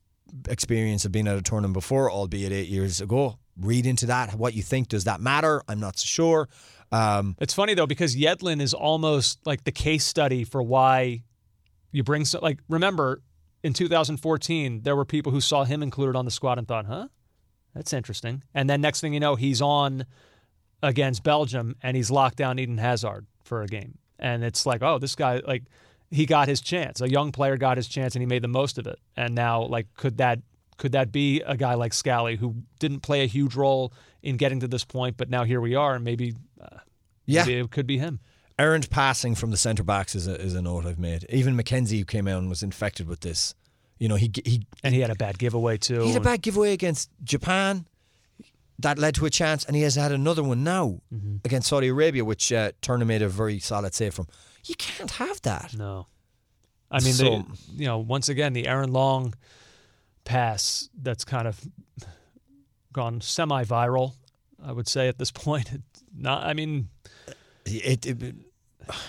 [0.48, 3.38] experience of being at a tournament before, albeit eight years ago.
[3.58, 4.88] Read into that what you think.
[4.88, 5.62] Does that matter?
[5.68, 6.50] I'm not so sure.
[6.92, 11.24] Um, It's funny though because Yedlin is almost like the case study for why
[11.92, 13.22] you bring so like remember
[13.64, 17.08] in 2014 there were people who saw him included on the squad and thought, "Huh?
[17.74, 20.06] That's interesting." And then next thing you know, he's on
[20.84, 23.98] against Belgium and he's locked down Eden Hazard for a game.
[24.20, 25.64] And it's like, "Oh, this guy like
[26.10, 27.00] he got his chance.
[27.00, 29.64] A young player got his chance and he made the most of it." And now
[29.64, 30.40] like could that
[30.78, 34.60] could that be a guy like Scally who didn't play a huge role in getting
[34.62, 36.78] to this point, but now here we are and maybe uh,
[37.26, 38.20] yeah, Maybe it could be him.
[38.60, 41.26] earned passing from the centre backs is a, is a note I've made.
[41.30, 43.56] Even McKenzie, who came out and was infected with this,
[44.00, 46.02] you know, he he And he had a bad giveaway too.
[46.02, 47.86] He had a bad giveaway against Japan.
[48.80, 51.36] That led to a chance, and he has had another one now Mm-hmm.
[51.46, 54.26] against Saudi Arabia, which uh, Turner made a very solid save from.
[54.66, 55.76] You can't have that.
[55.78, 56.08] No.
[56.90, 57.44] I mean, So- they,
[57.76, 59.36] you know, once again, the Aaron Long
[60.24, 61.60] pass that's kind of
[62.94, 64.14] gone semi-viral,
[64.64, 65.72] I would say at this point.
[65.74, 65.82] It,
[66.16, 66.90] not, I mean,
[67.66, 68.36] It, it- it-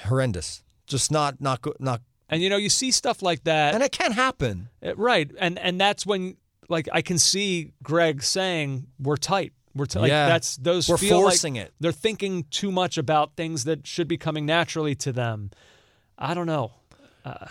[0.04, 0.62] horrendous.
[0.86, 1.76] Just not not good.
[1.80, 4.68] Not, and you know, you see stuff like that, and it can happen.
[4.84, 5.30] Uh, right?
[5.38, 6.36] And and that's when,
[6.68, 10.28] like, I can see Greg saying, "We're tight." We're t- like Yeah.
[10.28, 11.72] that's those We're feel like forcing it.
[11.80, 15.50] They're thinking too much about things that should be coming naturally to them.
[16.18, 16.72] I don't know.
[17.24, 17.46] Uh,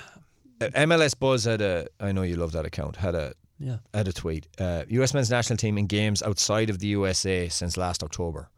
[0.60, 1.88] MLS Buzz had a.
[2.00, 2.98] I know you love that account.
[2.98, 3.78] Had a Yeah.
[3.94, 4.48] at a tweet.
[4.58, 5.14] Uh, U.S.
[5.14, 8.50] men's national team in games outside of the USA since last October.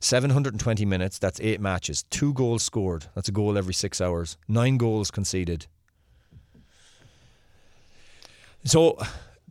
[0.00, 1.18] 720 minutes.
[1.18, 2.02] That's eight matches.
[2.10, 3.06] Two goals scored.
[3.14, 4.36] That's a goal every six hours.
[4.48, 5.66] Nine goals conceded.
[8.64, 8.98] So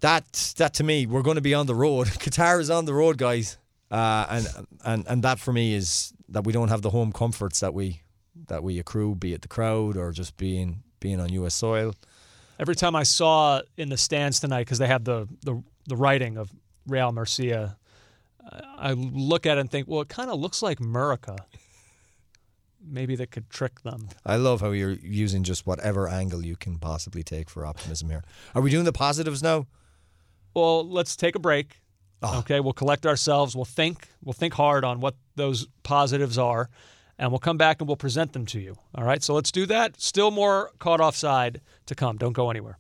[0.02, 2.08] that that to me, we're going to be on the road.
[2.24, 3.58] Qatar is on the road, guys,
[3.90, 4.48] uh, and
[4.84, 8.02] and and that for me is that we don't have the home comforts that we
[8.48, 11.54] that we accrue, be it the crowd or just being being on U.S.
[11.56, 11.94] soil.
[12.60, 16.38] Every time I saw in the stands tonight, because they have the, the the writing
[16.38, 16.52] of
[16.88, 17.78] Real Murcia,
[18.78, 21.38] I look at it and think, well, it kind of looks like Murica.
[22.86, 24.10] Maybe that could trick them.
[24.26, 28.24] I love how you're using just whatever angle you can possibly take for optimism here.
[28.54, 29.68] Are we doing the positives now?
[30.54, 31.80] Well, let's take a break.
[32.22, 32.40] Oh.
[32.40, 33.56] Okay, we'll collect ourselves.
[33.56, 34.10] We'll think.
[34.24, 36.70] We'll think hard on what those positives are,
[37.24, 38.76] and we'll come back and we'll present them to you.
[38.94, 39.24] All right.
[39.24, 40.00] So let's do that.
[40.02, 42.18] Still more caught offside to come.
[42.18, 42.78] Don't go anywhere.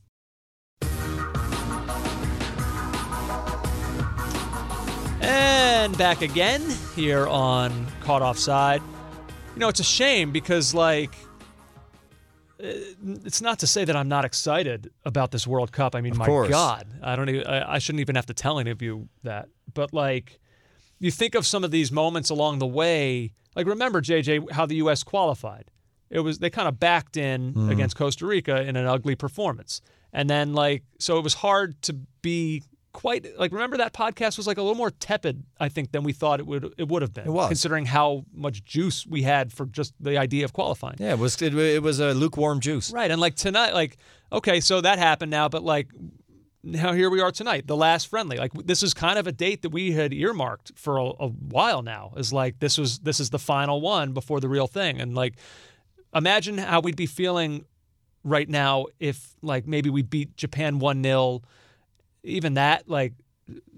[5.22, 6.62] And back again
[6.94, 8.82] here on Caught Offside.
[9.54, 11.16] You know, it's a shame because, like,
[12.60, 15.96] it's not to say that I'm not excited about this World Cup.
[15.96, 16.50] I mean, Of my course.
[16.50, 17.30] God, I don't.
[17.30, 19.48] Even, I, I shouldn't even have to tell any of you that.
[19.74, 20.42] But like,
[21.00, 23.32] you think of some of these moments along the way.
[23.56, 25.04] Like, remember JJ how the U.S.
[25.04, 25.72] qualified?
[26.10, 27.70] It was they kind of backed in Mm-hmm.
[27.70, 31.94] against Costa Rica in an ugly performance, and then like, so it was hard to
[32.22, 32.64] be
[32.94, 33.52] quite like.
[33.52, 36.46] Remember that podcast was like a little more tepid, I think, than we thought it
[36.46, 36.72] would.
[36.78, 37.26] It would have been.
[37.26, 37.48] It was.
[37.48, 40.98] considering how much juice we had for just the idea of qualifying.
[41.00, 42.92] Yeah, it was it, it was a lukewarm juice.
[42.92, 43.10] Right.
[43.10, 43.98] And like tonight, like,
[44.32, 45.88] okay, so that happened now, but like
[46.64, 48.38] now here we are tonight, the last friendly.
[48.38, 51.82] Like this is kind of a date that we had earmarked for a, a while
[51.82, 52.14] now.
[52.16, 55.02] Is like this was this is the final one before the real thing.
[55.02, 55.36] And like
[56.16, 57.66] imagine how we'd be feeling
[58.24, 61.42] right now if like maybe we beat Japan one 0
[62.24, 63.14] even that, like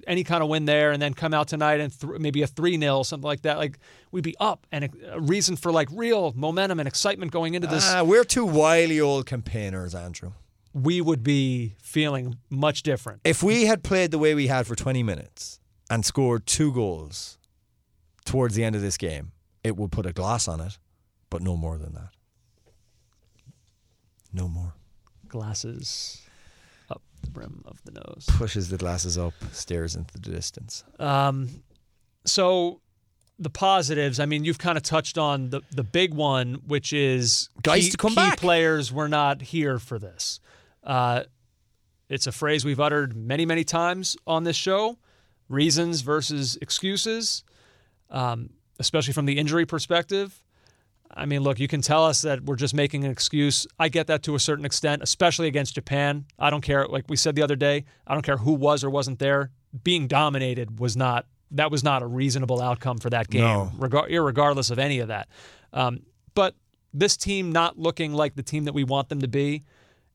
[0.06, 2.80] any kind of win there, and then come out tonight and th- maybe a 3
[2.80, 3.58] 0, something like that.
[3.58, 3.80] Like
[4.12, 7.68] we'd be up and a, a reason for like real momentum and excitement going into
[7.68, 7.90] this.
[7.92, 10.34] Ah, we're two wily old campaigners, Andrew.
[10.76, 13.22] We would be feeling much different.
[13.24, 17.38] If we had played the way we had for 20 minutes and scored two goals
[18.26, 19.32] towards the end of this game,
[19.64, 20.78] it would put a gloss on it,
[21.30, 22.10] but no more than that.
[24.34, 24.74] No more.
[25.30, 26.22] Glasses
[26.92, 28.26] up the brim of the nose.
[28.32, 30.84] Pushes the glasses up, stares into the distance.
[31.00, 31.64] Um,
[32.26, 32.82] so
[33.40, 34.20] the positives.
[34.20, 37.92] I mean, you've kind of touched on the the big one, which is Guys key,
[37.92, 38.40] to come key back.
[38.40, 40.40] players were not here for this.
[40.86, 41.24] Uh,
[42.10, 44.98] it's a phrase we've uttered many, many times on this show.
[45.50, 47.44] Reasons versus excuses,
[48.10, 50.42] um, especially from the injury perspective.
[51.14, 53.66] I mean, look, you can tell us that we're just making an excuse.
[53.80, 56.26] I get that to a certain extent, especially against Japan.
[56.40, 56.88] I don't care.
[56.88, 59.52] Like we said the other day, I don't care who was or wasn't there.
[59.84, 63.72] Being dominated was not that was not a reasonable outcome for that game, No.
[63.78, 65.30] regar- irregardless of any of that.
[65.72, 66.02] Um,
[66.34, 66.56] but
[66.92, 69.62] this team not looking like the team that we want them to be,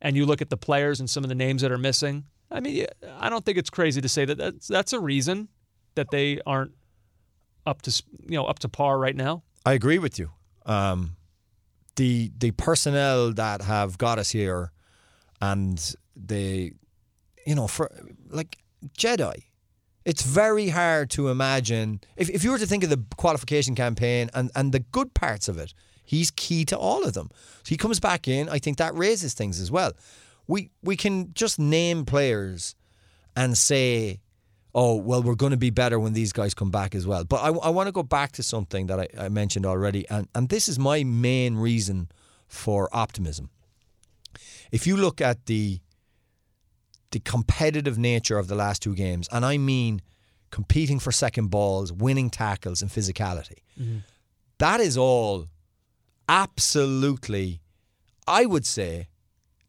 [0.00, 2.24] and you look at the players and some of the names that are missing.
[2.50, 2.86] I mean,
[3.18, 5.48] I don't think it's crazy to say that that's, that's a reason
[5.94, 6.72] that they aren't
[7.66, 9.42] up to you know up to par right now.
[9.64, 10.30] I agree with you.
[10.66, 11.16] Um,
[11.96, 14.72] the the personnel that have got us here,
[15.40, 16.72] and the,
[17.46, 17.90] you know, for
[18.28, 18.58] like
[18.96, 19.44] Jedi,
[20.04, 24.30] it's very hard to imagine if if you were to think of the qualification campaign
[24.34, 25.74] and and the good parts of it.
[26.10, 27.30] He's key to all of them.
[27.62, 28.48] So he comes back in.
[28.48, 29.92] I think that raises things as well.
[30.48, 32.74] We we can just name players
[33.36, 34.18] and say,
[34.74, 37.22] oh, well, we're going to be better when these guys come back as well.
[37.22, 40.26] But I, I want to go back to something that I, I mentioned already, and,
[40.34, 42.08] and this is my main reason
[42.48, 43.50] for optimism.
[44.72, 45.78] If you look at the
[47.12, 50.02] the competitive nature of the last two games, and I mean
[50.50, 53.98] competing for second balls, winning tackles, and physicality, mm-hmm.
[54.58, 55.46] that is all
[56.30, 57.60] absolutely,
[58.26, 59.08] I would say,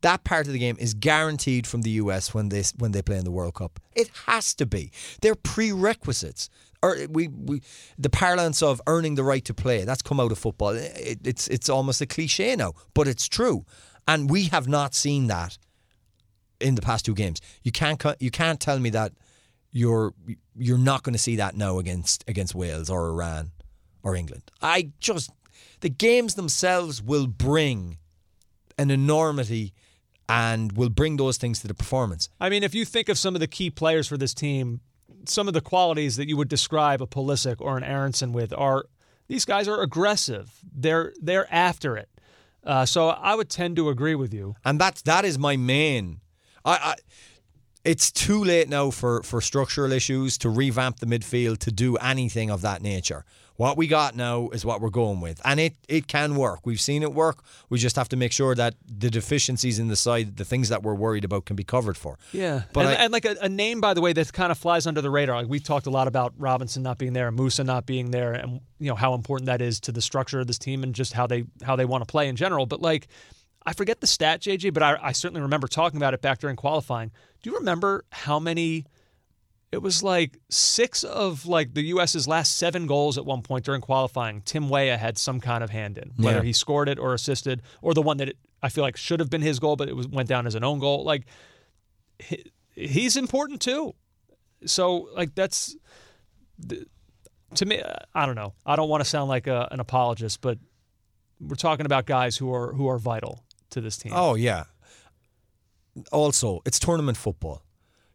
[0.01, 3.17] that part of the game is guaranteed from the US when they when they play
[3.17, 3.79] in the World Cup.
[3.95, 4.91] It has to be.
[5.21, 6.49] They're prerequisites.
[6.83, 7.61] Or we, we
[7.97, 9.83] the parlance of earning the right to play.
[9.85, 10.69] That's come out of football.
[10.69, 13.65] It, it's it's almost a cliche now, but it's true.
[14.07, 15.57] And we have not seen that
[16.59, 17.39] in the past two games.
[17.63, 19.13] You can't you can't tell me that
[19.71, 20.13] you're
[20.55, 23.51] you're not going to see that now against against Wales or Iran
[24.01, 24.49] or England.
[24.61, 25.29] I just
[25.81, 27.97] the games themselves will bring
[28.77, 29.73] an enormity
[30.29, 32.29] and will bring those things to the performance.
[32.39, 34.79] I mean, if you think of some of the key players for this team,
[35.25, 38.85] some of the qualities that you would describe a Pulisic or an Aaronson with are
[39.27, 40.51] these guys are aggressive.
[40.73, 42.09] They're they're after it.
[42.63, 44.55] Uh, so I would tend to agree with you.
[44.63, 46.21] And that's that is my main
[46.63, 46.95] I, I
[47.83, 52.51] it's too late now for, for structural issues to revamp the midfield to do anything
[52.51, 53.25] of that nature.
[53.61, 56.65] What we got now is what we're going with, and it it can work.
[56.65, 57.43] We've seen it work.
[57.69, 60.81] We just have to make sure that the deficiencies in the side, the things that
[60.81, 62.17] we're worried about, can be covered for.
[62.31, 64.57] Yeah, But and, I- and like a, a name, by the way, that kind of
[64.57, 65.35] flies under the radar.
[65.41, 68.33] Like we talked a lot about Robinson not being there, and Musah not being there,
[68.33, 71.13] and you know how important that is to the structure of this team and just
[71.13, 72.65] how they how they want to play in general.
[72.65, 73.09] But like,
[73.63, 76.55] I forget the stat, JJ, but I, I certainly remember talking about it back during
[76.55, 77.11] qualifying.
[77.43, 78.85] Do you remember how many?
[79.71, 83.79] It was like six of like the U.S.'s last seven goals at one point during
[83.81, 84.41] qualifying.
[84.41, 86.43] Tim Weah had some kind of hand in, whether Yeah.
[86.43, 89.29] he scored it or assisted, or the one that it, I feel like should have
[89.29, 91.05] been his goal, but it was went down as an own goal.
[91.05, 91.25] Like
[92.19, 93.93] he- he's important too.
[94.65, 95.75] So like that's
[97.55, 97.81] to me.
[98.13, 98.53] I don't know.
[98.65, 100.57] I don't want to sound like a, an apologist, but
[101.39, 104.11] we're talking about guys who are who are vital to this team.
[104.13, 104.65] Oh yeah.
[106.11, 107.63] Also, it's tournament football.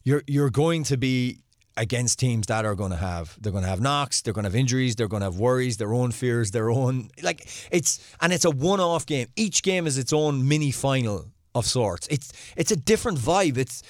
[0.05, 1.41] You're you're going to be
[1.77, 4.51] against teams that are going to have they're going to have knocks, they're going to
[4.51, 8.33] have injuries, they're going to have worries, their own fears, their own like it's and
[8.33, 9.29] it's a one-off game.
[9.37, 12.07] Each game is its own mini final of sorts.
[12.09, 13.57] It's it's a different vibe.
[13.59, 13.83] It's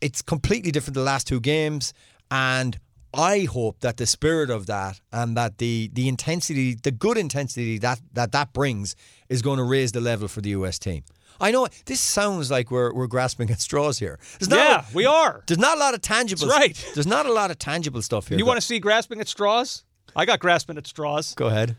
[0.00, 1.94] it's completely different the last two games
[2.30, 2.78] and
[3.14, 7.78] I hope that the spirit of that and that the the intensity, the good intensity
[7.78, 8.96] that that that brings
[9.28, 11.04] is going to raise the level for the US team.
[11.42, 14.18] I know this sounds like we're we're grasping at straws here.
[14.40, 15.42] Yeah, we are.
[15.46, 16.46] there's not a lot of tangible.
[16.46, 16.90] That's right.
[16.94, 18.38] There's not a lot of tangible stuff here.
[18.38, 19.84] You want to see grasping at straws?
[20.14, 21.34] I got grasping at straws.
[21.34, 21.76] go ahead?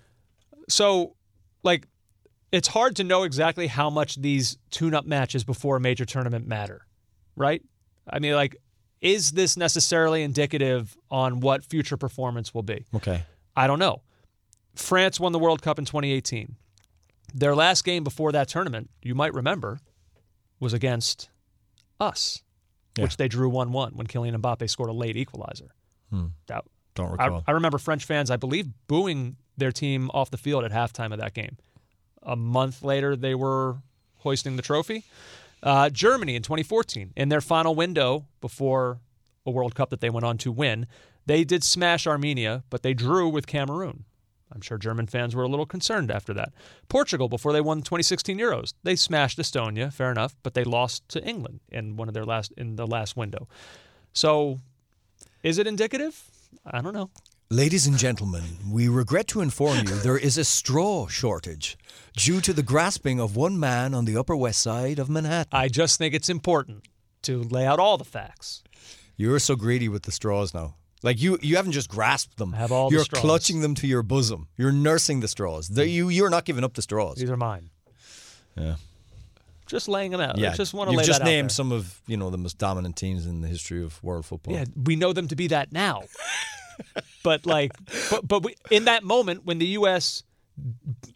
[0.67, 1.15] So,
[1.63, 1.87] like,
[2.51, 6.85] it's hard to know exactly how much these tune-up matches before a major tournament matter,
[7.35, 7.61] right?
[8.09, 8.57] I mean, like,
[9.01, 12.85] is this necessarily indicative on what future performance will be?
[12.95, 13.23] Okay.
[13.55, 14.01] I don't know.
[14.75, 16.55] France won the World Cup in 2018.
[17.33, 19.79] Their last game before that tournament, you might remember,
[20.59, 21.29] was against
[21.99, 22.43] us,
[22.97, 25.73] which they drew 1 1 when Kylian Mbappe scored a late equalizer.
[26.47, 27.43] That, Don't I, recall.
[27.47, 31.19] I remember French fans, I believe, booing their team off the field at halftime of
[31.19, 31.57] that game.
[32.21, 33.77] A month later, they were
[34.17, 35.03] hoisting the trophy.
[35.63, 38.99] Uh, Germany in 2014, in their final window before
[39.45, 40.87] a World Cup that they went on to win,
[41.25, 44.05] they did smash Armenia, but they drew with Cameroon.
[44.53, 46.53] I'm sure German fans were a little concerned after that.
[46.89, 51.07] Portugal, before they won the 2016 Euros, they smashed Estonia, fair enough, but they lost
[51.09, 53.47] to England in one of their last in the last window.
[54.13, 54.59] So,
[55.41, 56.23] is it indicative?
[56.65, 57.09] I don't know.
[57.49, 61.77] Ladies and gentlemen, we regret to inform you there is a straw shortage
[62.15, 65.49] due to the grasping of one man on the Upper West Side of Manhattan.
[65.51, 66.87] I just think it's important
[67.23, 68.63] to lay out all the facts.
[69.17, 70.75] You're so greedy with the straws now.
[71.03, 72.53] Like you, you haven't just grasped them.
[72.53, 73.21] I have all You're straws.
[73.21, 74.47] clutching them to your bosom.
[74.57, 75.69] You're nursing the straws.
[75.69, 77.17] You, you're not giving up the straws.
[77.17, 77.69] These are mine.
[78.57, 78.75] Yeah.
[79.65, 80.37] Just laying them out.
[80.37, 81.55] I Yeah, just want to you've lay just that named out there.
[81.55, 84.53] some of you know the most dominant teams in the history of world football.
[84.53, 86.03] Yeah, we know them to be that now.
[87.23, 87.71] but like,
[88.09, 90.23] but but we, in that moment when the U.S.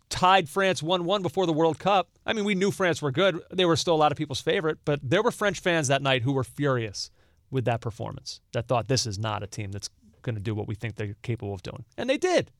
[0.09, 3.39] tied France one-one before the World Cup, I mean, we knew France were good.
[3.51, 6.23] They were still a lot of people's favorite, but there were French fans that night
[6.23, 7.11] who were furious
[7.51, 8.41] with that performance.
[8.53, 9.89] That thought this is not a team that's
[10.21, 12.51] going to do what we think they're capable of doing, and they did.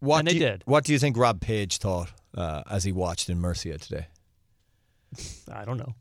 [0.00, 0.62] What And they you, did.
[0.64, 4.06] What do you think Rob Page thought uh, as he watched in Murcia today?
[5.52, 5.94] I don't know.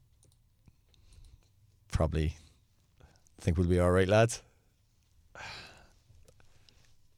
[1.91, 2.35] Probably
[3.41, 4.41] think we'll be all right, lads.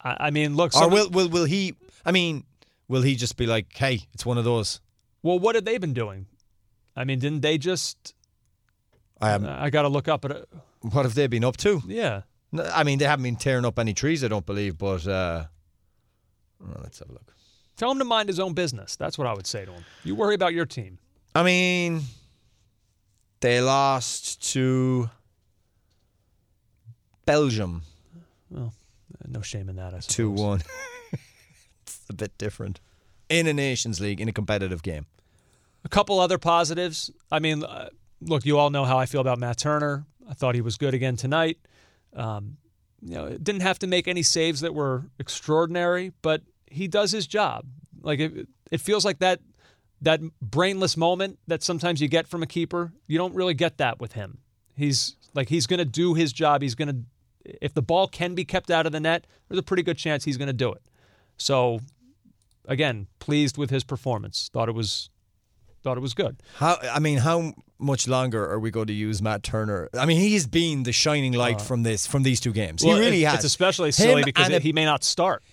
[0.02, 0.74] I, I mean, look.
[0.76, 1.76] Or some- will will will he?
[2.06, 2.44] I mean,
[2.88, 4.80] will he just be like, "Hey, it's one of those"?
[5.24, 6.28] well, what have they been doing?
[6.96, 8.14] I mean, didn't they just?
[9.20, 9.46] I am.
[9.46, 10.24] I got to look up.
[10.26, 10.50] At it.
[10.82, 11.82] What have they been up to?
[11.88, 12.22] Yeah.
[12.74, 14.78] I mean, they haven't been tearing up any trees, I don't believe.
[14.78, 15.46] But uh,
[16.60, 17.34] well, let's have a look.
[17.78, 18.96] Tell him to mind his own business.
[18.96, 19.84] That's what I would say to him.
[20.04, 21.00] You worry about your team.
[21.36, 22.02] I mean,
[23.40, 25.10] they lost to
[27.26, 27.84] Belgium
[28.50, 28.74] Well,
[29.28, 29.94] No shame in that.
[29.94, 30.16] I suppose.
[30.16, 30.62] two one.
[31.84, 32.80] it's a bit different
[33.30, 35.06] in a Nations League in a competitive game.
[35.86, 37.12] A couple other positives.
[37.32, 37.90] I mean, uh,
[38.22, 40.06] look, you all know how I feel about Matt Turner.
[40.30, 41.58] I thought he was good again tonight.
[42.16, 42.58] Um,
[43.02, 47.26] you know, didn't have to make any saves that were extraordinary, but he does his
[47.28, 47.66] job.
[48.02, 49.40] Like it, it feels like that
[50.02, 52.94] that brainless moment that sometimes you get from a keeper.
[53.08, 54.38] You don't really get that with him.
[54.76, 56.62] He's like he's going to do his job.
[56.62, 59.64] He's going to if the ball can be kept out of the net, there's a
[59.64, 60.82] pretty good chance he's going to do it.
[61.38, 61.80] So
[62.66, 64.50] again, pleased with his performance.
[64.54, 65.10] Thought it was
[65.84, 66.42] thought it was good.
[66.56, 69.90] How I mean, how much longer are we going to use Matt Turner?
[69.94, 72.84] I mean, he's been the shining light uh, from this from these two games.
[72.84, 73.36] Well, he really it- has.
[73.36, 75.44] It's especially Him silly because it- he may not start.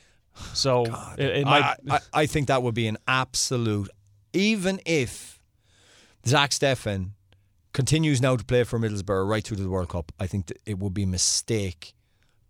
[0.52, 0.84] So
[1.16, 1.62] it, it might.
[1.62, 3.88] I, I, I think that would be an absolute.
[4.34, 5.40] Even if
[6.26, 7.12] Zach Steffen
[7.72, 10.78] continues now to play for Middlesbrough right through to the World Cup, I think it
[10.78, 11.94] would be a mistake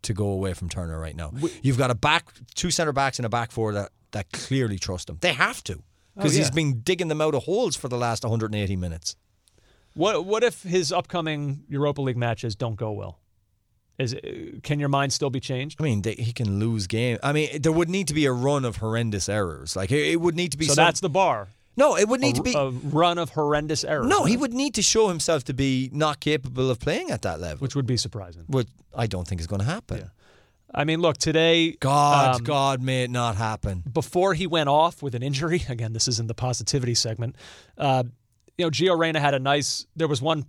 [0.03, 1.33] to go away from Turner right now.
[1.62, 5.11] You've got a back, two centre backs and a back four that, that clearly trust
[5.11, 5.18] him.
[5.20, 5.83] They have to
[6.17, 6.43] Oh, because Oh, yeah.
[6.45, 9.17] he's been digging them out of holes for the last 180 minutes.
[9.95, 13.19] What what if his upcoming Europa League matches don't go well?
[13.99, 14.21] Is uh,
[14.62, 15.81] can your mind still be changed?
[15.81, 17.19] I mean, they, he can lose game.
[17.23, 19.75] I mean, there would need to be a run of horrendous errors.
[19.75, 20.67] Like it, it would need to be.
[20.67, 21.49] So some- that's the bar.
[21.79, 21.97] no.
[21.97, 22.53] It would A, need to be.
[22.55, 24.07] a run of horrendous errors.
[24.07, 27.41] no, he would need to show himself to be not capable of playing at that
[27.41, 28.45] level, which would be surprising.
[28.49, 29.99] which I don't think is going to happen.
[29.99, 30.09] Yeah.
[30.77, 31.72] I mean, look today.
[31.72, 33.83] God, um, God, may it not happen.
[33.91, 35.64] before he went off with an injury.
[35.68, 37.37] Again, this is in the positivity segment.
[37.79, 38.05] Uh,
[38.59, 39.87] you know, Gio Reyna had a nice.
[39.97, 40.45] There was one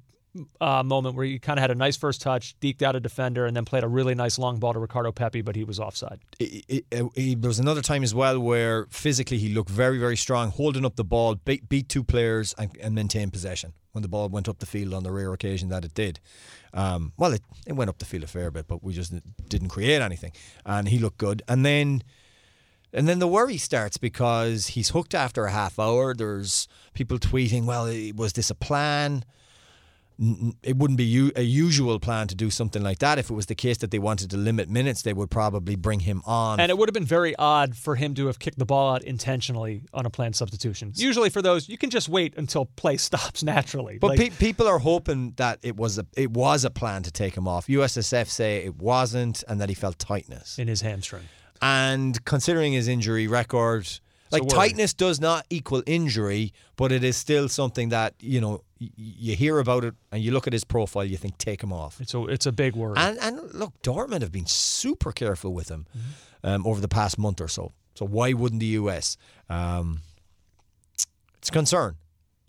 [0.61, 3.45] uh, moment where he kind of had a nice first touch, deked out a defender,
[3.45, 6.19] and then played a really nice long ball to Ricardo Pepi, but he was offside.
[6.39, 6.85] it, it-
[7.15, 10.85] it- there was another time as well where physically he looked very, very strong, holding
[10.85, 14.47] up the ball, beat, beat two players, and, and maintained possession when the ball went
[14.47, 16.19] up the field on the rare occasion that it did.
[16.73, 19.13] Um, well, it, it went up the field a fair bit, but we just
[19.49, 20.31] didn't create anything,
[20.65, 21.41] and he looked good.
[21.47, 22.03] And then.
[22.93, 26.13] And then the worry starts because he's hooked after a half hour.
[26.15, 29.25] There's people tweeting, well, eh, was this a plan?
[30.63, 33.19] It wouldn't be u- a usual plan to do something like that.
[33.19, 35.99] If it was the case that they wanted to limit minutes, they would probably bring
[35.99, 36.59] him on.
[36.59, 39.03] And it would have been very odd for him to have kicked the ball out
[39.03, 40.91] intentionally on a planned substitution.
[40.95, 43.99] Usually, for those, you can just wait until play stops naturally.
[43.99, 47.11] but Like, pe- people are hoping that it was a it was a plan to
[47.11, 47.67] take him off.
[47.67, 50.57] USSF say it wasn't, and that he felt tightness.
[50.57, 51.23] in his hamstring.
[51.61, 53.87] And considering his injury record,
[54.31, 58.89] like tightness does not equal injury, but it is still something that you know y-
[58.97, 61.99] you hear about it and you look at his profile, you think take him off.
[62.01, 62.95] It's a it's a big worry.
[62.97, 66.47] And and look, Dortmund have been super careful with him Mm-hmm.
[66.47, 67.71] um, over the past month or so.
[67.95, 69.17] So why wouldn't the US?
[69.49, 69.99] Um,
[71.39, 71.95] it's a concern.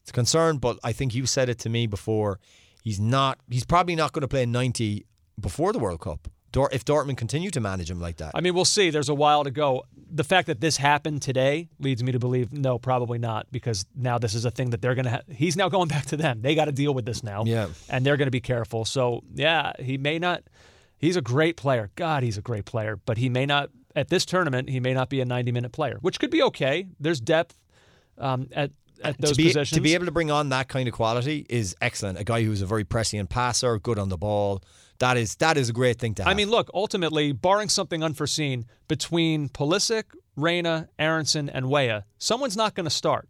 [0.03, 2.39] It's a concern, but I think you said it to me before.
[2.83, 3.39] He's not.
[3.51, 5.05] He's probably not going to play ninety
[5.39, 6.29] before the World Cup.
[6.53, 8.91] Dor- if Dortmund continue to manage him like that, I mean, we'll see.
[8.91, 9.85] There's a while to go.
[10.11, 14.19] The fact that this happened today leads me to believe no, probably not, because now
[14.19, 15.11] this is a thing that they're going to.
[15.11, 16.41] Ha- he's now going back to them.
[16.41, 17.45] They got to deal with this now.
[17.45, 17.69] Yeah.
[17.89, 18.85] and they're going to be careful.
[18.85, 20.43] So yeah, he may not.
[20.97, 21.91] He's a great player.
[21.95, 24.69] God, he's a great player, but he may not at this tournament.
[24.69, 26.89] He may not be a 90 minute player, which could be okay.
[26.99, 27.57] There's depth
[28.17, 28.71] um, at
[29.05, 29.77] at those to be, positions.
[29.77, 32.19] to be able to bring on that kind of quality is excellent.
[32.19, 34.63] A guy who's a very prescient passer, good on the ball.
[34.99, 36.31] That is that is a great thing to have.
[36.31, 40.05] I mean, look, ultimately, barring something unforeseen between Pulisic,
[40.37, 43.29] Reyna, Aaronson, and Weah, someone's not going to start.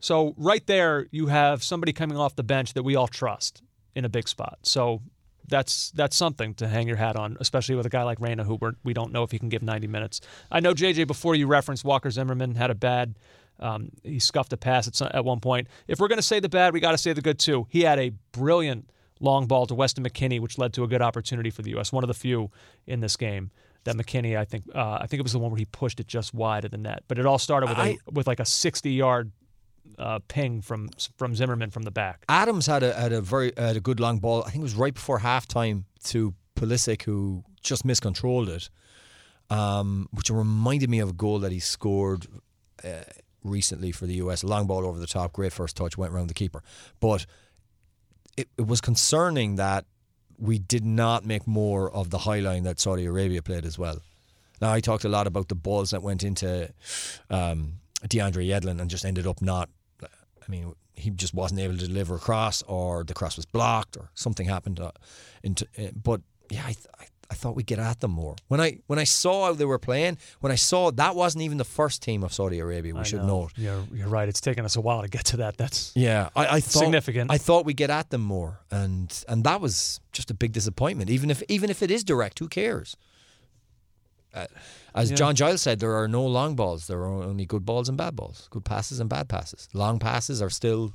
[0.00, 3.62] So right there, you have somebody coming off the bench that we all trust
[3.94, 4.58] in a big spot.
[4.62, 5.02] So
[5.46, 8.56] that's that's something to hang your hat on, especially with a guy like Reyna, who
[8.60, 10.20] we're, we don't know if he can give 90 minutes.
[10.50, 13.18] I know JJ before you referenced Walker Zimmerman had a bad.
[13.58, 15.68] Um, he scuffed a pass at, some, at one point.
[15.86, 17.66] If we're going to say the bad, we got to say the good too.
[17.68, 18.90] He had a brilliant
[19.20, 21.92] long ball to Weston McKennie, which led to a good opportunity for the U.S.
[21.92, 22.50] One of the few
[22.86, 23.50] in this game
[23.84, 26.06] that McKennie, I think, uh, I think it was the one where he pushed it
[26.06, 27.04] just wide of the net.
[27.08, 29.30] But it all started with I- with like a 60 yard
[29.98, 32.24] uh, ping from from Zimmerman from the back.
[32.28, 34.42] Adams had a had a very had a good long ball.
[34.42, 38.68] I think it was right before halftime to Pulisic, who just miscontrolled it,
[39.48, 42.26] um, which reminded me of a goal that he scored
[42.84, 42.88] uh,
[43.42, 44.44] recently for the US.
[44.44, 46.62] Long ball over the top, great first touch, went around the keeper.
[47.00, 47.26] But
[48.40, 49.84] it, it was concerning that
[50.38, 54.00] we did not make more of the high line that Saudi Arabia played as well.
[54.60, 56.72] Now I talked a lot about the balls that went into
[57.28, 59.68] um, DeAndre Yedlin and just ended up not.
[60.02, 63.96] I mean, he just wasn't able to deliver a cross, or the cross was blocked,
[63.96, 64.80] or something happened.
[64.80, 64.92] Uh,
[65.42, 66.20] into, uh, but
[66.50, 68.34] yeah, I, th- I I thought we'd get at them more.
[68.48, 71.58] When I when I saw how they were playing, when I saw that wasn't even
[71.58, 72.92] the first team of Saudi Arabia.
[72.94, 73.42] We I should know.
[73.42, 73.52] note.
[73.56, 74.28] You're, you're right.
[74.28, 75.56] It's taken us a while to get to that.
[75.56, 77.30] That's Yeah, I, I thought Significant.
[77.30, 81.08] I thought we'd get at them more, and and that was just a big disappointment.
[81.08, 82.96] Even if even if it is direct, who cares?
[84.34, 84.46] Uh,
[84.94, 85.16] as Yeah.
[85.16, 86.86] John Giles said, there are no long balls.
[86.86, 88.46] There are only good balls and bad balls.
[88.50, 89.68] Good passes and bad passes.
[89.72, 90.94] Long passes are still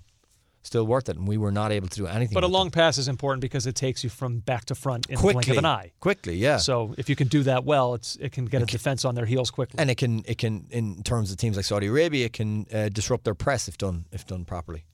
[0.66, 2.34] still worth it, and we were not able to do anything.
[2.34, 2.72] but a long them.
[2.72, 5.51] pass is important because it takes you from back to front in the blink quickly
[5.51, 5.91] of an eye.
[5.99, 6.57] Quickly, yeah.
[6.57, 9.26] So if you can do that well, it's it can get a defense on their
[9.26, 9.80] heels quickly.
[9.80, 12.89] and it can it can in terms of teams like Saudi Arabia, it can uh,
[12.89, 14.86] disrupt their press if done if done properly.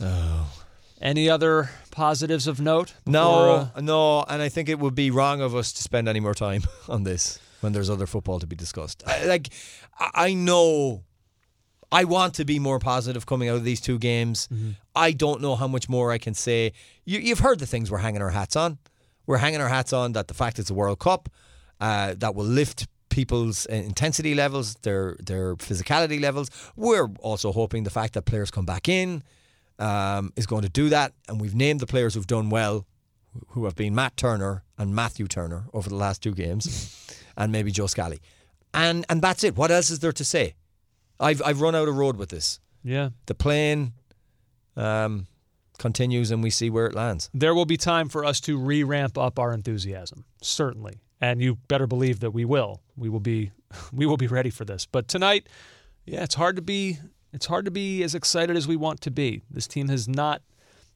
[0.00, 0.50] Oh.
[1.00, 2.94] Any other positives of note?
[3.04, 6.08] No, before, uh, no, and I think it would be wrong of us to spend
[6.08, 9.02] any more time on this when there's other football to be discussed.
[9.06, 9.48] I, like,
[9.98, 11.02] I know,
[11.94, 14.48] I want to be more positive coming out of these two games.
[14.96, 16.72] I don't know how much more I can say.
[17.04, 18.78] You, you've heard the things we're hanging our hats on.
[19.26, 21.28] We're hanging our hats on that the fact it's a World Cup
[21.80, 26.50] uh, that will lift people's uh, intensity levels, their their physicality levels.
[26.74, 29.22] We're also hoping the fact that players come back in
[29.78, 32.86] um, is going to do that, and we've named the players who've done well,
[33.50, 37.70] who have been Matt Turner and Matthew Turner over the last two games, and maybe
[37.70, 38.20] Joe Scally,
[38.74, 39.56] and and that's it.
[39.56, 40.54] What else is there to say?
[41.20, 42.60] I've I've run out of road with this.
[42.82, 43.10] Yeah.
[43.26, 43.92] The plane
[44.76, 45.26] um,
[45.78, 47.30] continues, and we see where it lands.
[47.32, 51.00] There will be time for us to re ramp up our enthusiasm, certainly.
[51.20, 52.82] And you better believe that we will.
[52.96, 53.52] We will be
[53.92, 54.86] we will be ready for this.
[54.86, 55.48] But tonight,
[56.04, 56.98] yeah, it's hard to be
[57.32, 59.42] it's hard to be as excited as we want to be.
[59.50, 60.42] This team has not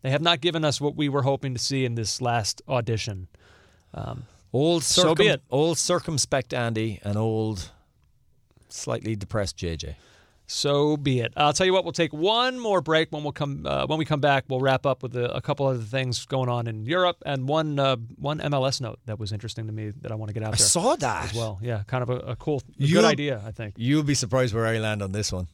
[0.03, 3.29] they have not given us what we were hoping to see in this last audition.
[4.53, 5.43] Old So circum- be it.
[5.51, 7.71] Old circumspect Andy and old
[8.73, 9.95] slightly depressed JJ.
[10.51, 11.35] So be it.
[11.37, 11.85] I'll tell you what.
[11.85, 13.13] We'll take one more break.
[13.13, 15.67] When we'll come, uh, when we come back, we'll wrap up with a, a couple
[15.67, 19.67] other things going on in Europe and one uh, one MLS note that was interesting
[19.67, 21.59] to me that I want to get out I there I saw that as well.
[21.61, 23.43] Yeah, kind of a, a cool, a good idea.
[23.47, 25.49] I think You'll be surprised where I land on this one.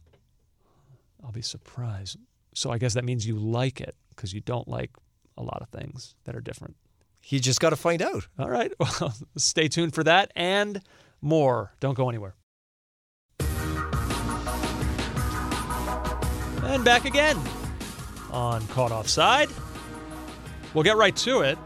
[1.24, 2.16] I'll be surprised.
[2.54, 4.90] So I guess that means you like it because you don't like
[5.36, 6.76] a lot of things that are different.
[7.24, 8.28] You just got to find out.
[8.38, 8.72] All right.
[9.00, 10.80] Well, stay tuned for that and
[11.20, 11.72] more.
[11.80, 12.36] Don't go anywhere.
[16.74, 17.38] And back again
[18.32, 19.48] on Caught Offside.
[20.74, 21.56] We'll get right to it.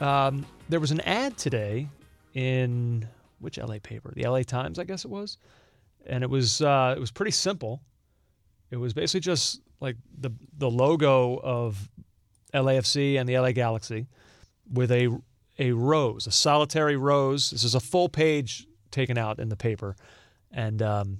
[0.00, 1.88] Um, there was an ad today
[2.32, 3.08] in
[3.40, 4.12] which LA paper?
[4.14, 5.38] The LA Times, I guess it was.
[6.06, 7.82] And it was uh, it was pretty simple.
[8.70, 11.90] It was basically just like the the logo of
[12.54, 14.06] LAFC and the LA Galaxy
[14.72, 15.08] with a
[15.58, 17.50] a rose, a solitary rose.
[17.50, 19.96] This is a full page taken out in the paper,
[20.52, 21.18] and um,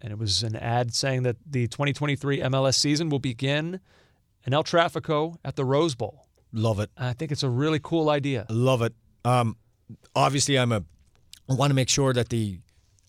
[0.00, 3.80] and it was an ad saying that the 2023 MLS season will begin
[4.46, 6.26] in El Trafico at the Rose Bowl.
[6.52, 6.90] Love it.
[6.96, 8.46] I think it's a really cool idea.
[8.48, 8.94] Love it.
[9.24, 9.56] Um,
[10.14, 10.84] obviously, I'm a.
[11.48, 12.60] I want to make sure that the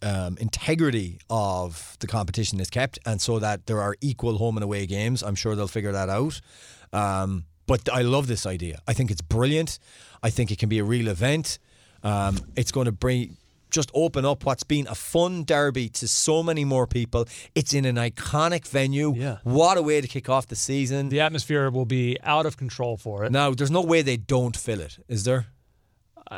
[0.01, 4.63] um, integrity of the competition is kept, and so that there are equal home and
[4.63, 5.23] away games.
[5.23, 6.41] I'm sure they'll figure that out.
[6.93, 8.81] Um, but I love this idea.
[8.87, 9.79] I think it's brilliant.
[10.21, 11.57] I think it can be a real event.
[12.03, 13.37] Um, it's going to bring
[13.71, 17.25] just open up what's been a fun derby to so many more people.
[17.55, 19.13] It's in an iconic venue.
[19.15, 19.37] Yeah.
[19.43, 21.09] What a way to kick off the season.
[21.09, 23.31] The atmosphere will be out of control for it.
[23.31, 25.47] Now, there's no way they don't fill it, is there?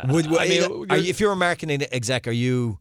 [0.08, 2.80] Would, I mean, uh, are you're- you- if you're a marketing exec, are you?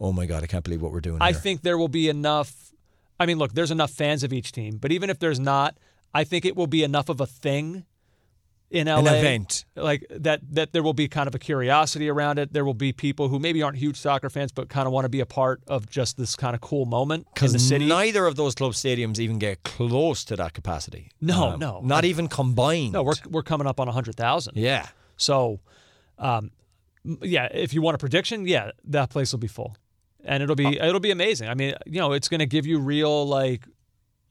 [0.00, 1.18] Oh my god, I can't believe what we're doing.
[1.20, 1.40] I here.
[1.40, 2.72] think there will be enough.
[3.20, 5.76] I mean, look, there's enough fans of each team, but even if there's not,
[6.12, 7.84] I think it will be enough of a thing
[8.70, 8.98] in LA.
[8.98, 9.64] An event.
[9.76, 12.52] like that that there will be kind of a curiosity around it.
[12.52, 15.08] There will be people who maybe aren't huge soccer fans, but kind of want to
[15.08, 17.86] be a part of just this kind of cool moment in because the city.
[17.86, 21.10] neither of those club stadiums even get close to that capacity.
[21.22, 21.80] Um, No, no.
[21.82, 22.92] not even combined.
[22.94, 24.56] no, we're we're coming up on hundred thousand.
[24.56, 24.88] yeah.
[25.16, 25.60] So,
[26.18, 26.50] um,
[27.22, 29.76] yeah, if you want a prediction, yeah, that place will be full,
[30.24, 31.48] and it'll be it'll be amazing.
[31.48, 33.62] I mean, you know, it's going to give you real like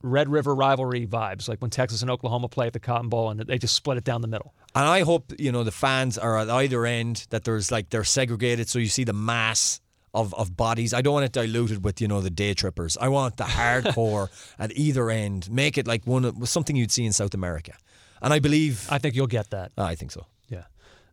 [0.04, 3.40] Red River rivalry vibes, like when Texas and Oklahoma play at the Cotton Bowl and
[3.40, 4.54] they just split it down the middle.
[4.76, 8.04] And I hope you know the fans are at either end that there's like they're
[8.04, 9.80] segregated, so you see the mass
[10.14, 10.94] of, of bodies.
[10.94, 12.98] I don't want it diluted with you know the day trippers.
[12.98, 14.30] I want the hardcore
[14.60, 15.50] at either end.
[15.50, 17.74] Make it like one of something you'd see in South America.
[18.22, 19.72] And I believe I think you'll get that.
[19.78, 20.26] I think so.
[20.50, 20.64] Yeah.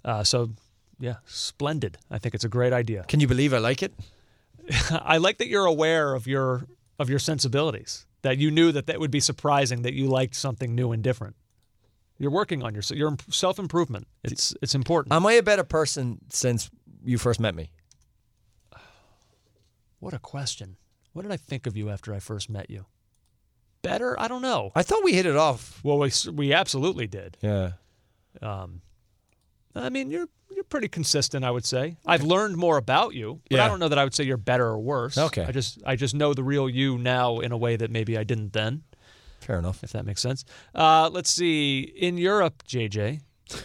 [0.04, 0.50] Uh, so,
[0.98, 1.98] yeah, splendid.
[2.10, 3.04] I think it's a great idea.
[3.08, 3.92] Can you believe I like it?
[4.90, 6.66] I like that you're aware of your
[6.98, 8.06] of your sensibilities.
[8.22, 11.36] That you knew that that would be surprising that you liked something new and different.
[12.18, 14.06] You're working on your your self improvement.
[14.22, 15.14] It's it's important.
[15.14, 16.70] Am I a better person since
[17.04, 17.70] you first met me?
[20.00, 20.76] What a question.
[21.12, 22.86] What did I think of you after I first met you?
[23.82, 24.18] Better?
[24.18, 24.72] I don't know.
[24.74, 25.80] I thought we hit it off.
[25.82, 27.36] Well, we we absolutely did.
[27.42, 27.72] Yeah.
[28.40, 28.80] Um,
[29.74, 31.96] I mean, you're you're pretty consistent, I would say.
[32.04, 34.66] I've learned more about you, but I don't know that I would say you're better
[34.66, 35.16] or worse.
[35.16, 35.44] Okay.
[35.44, 38.24] I just I just know the real you now in a way that maybe I
[38.24, 38.82] didn't then,
[39.40, 39.82] Fair enough.
[39.84, 40.44] if that makes sense.
[40.74, 41.80] Uh, let's see.
[41.80, 43.20] In Europe, JJ,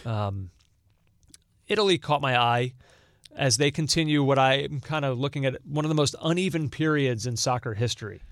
[0.06, 0.50] um,
[1.66, 2.72] Italy caught my eye
[3.34, 7.26] as they continue what I'm kind of looking at one of the most uneven periods
[7.26, 8.22] in soccer history.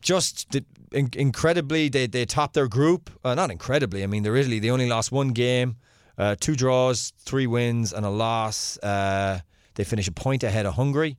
[0.00, 3.10] Just the, in, incredibly, they, they topped their group.
[3.24, 4.02] Uh, not incredibly.
[4.02, 4.58] I mean, they're Italy.
[4.58, 5.76] They only lost one game,
[6.20, 8.78] uh, two draws, three wins, and a loss.
[8.78, 9.40] Uh,
[9.74, 11.16] they finish a point ahead of Hungary,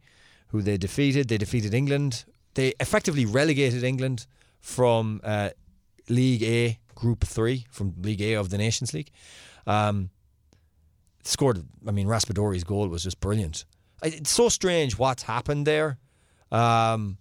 [0.49, 1.27] who they defeated.
[1.27, 2.25] They defeated England.
[2.53, 4.27] They effectively relegated England
[4.59, 5.49] from uh,
[6.07, 9.09] League A, Group Three, from League A of the Nations League.
[9.65, 10.11] Um,
[11.23, 11.65] scored.
[11.87, 13.65] I mean, Raspadori's goal was just brilliant.
[14.03, 15.97] It's so strange what's happened there.
[16.51, 17.17] Um,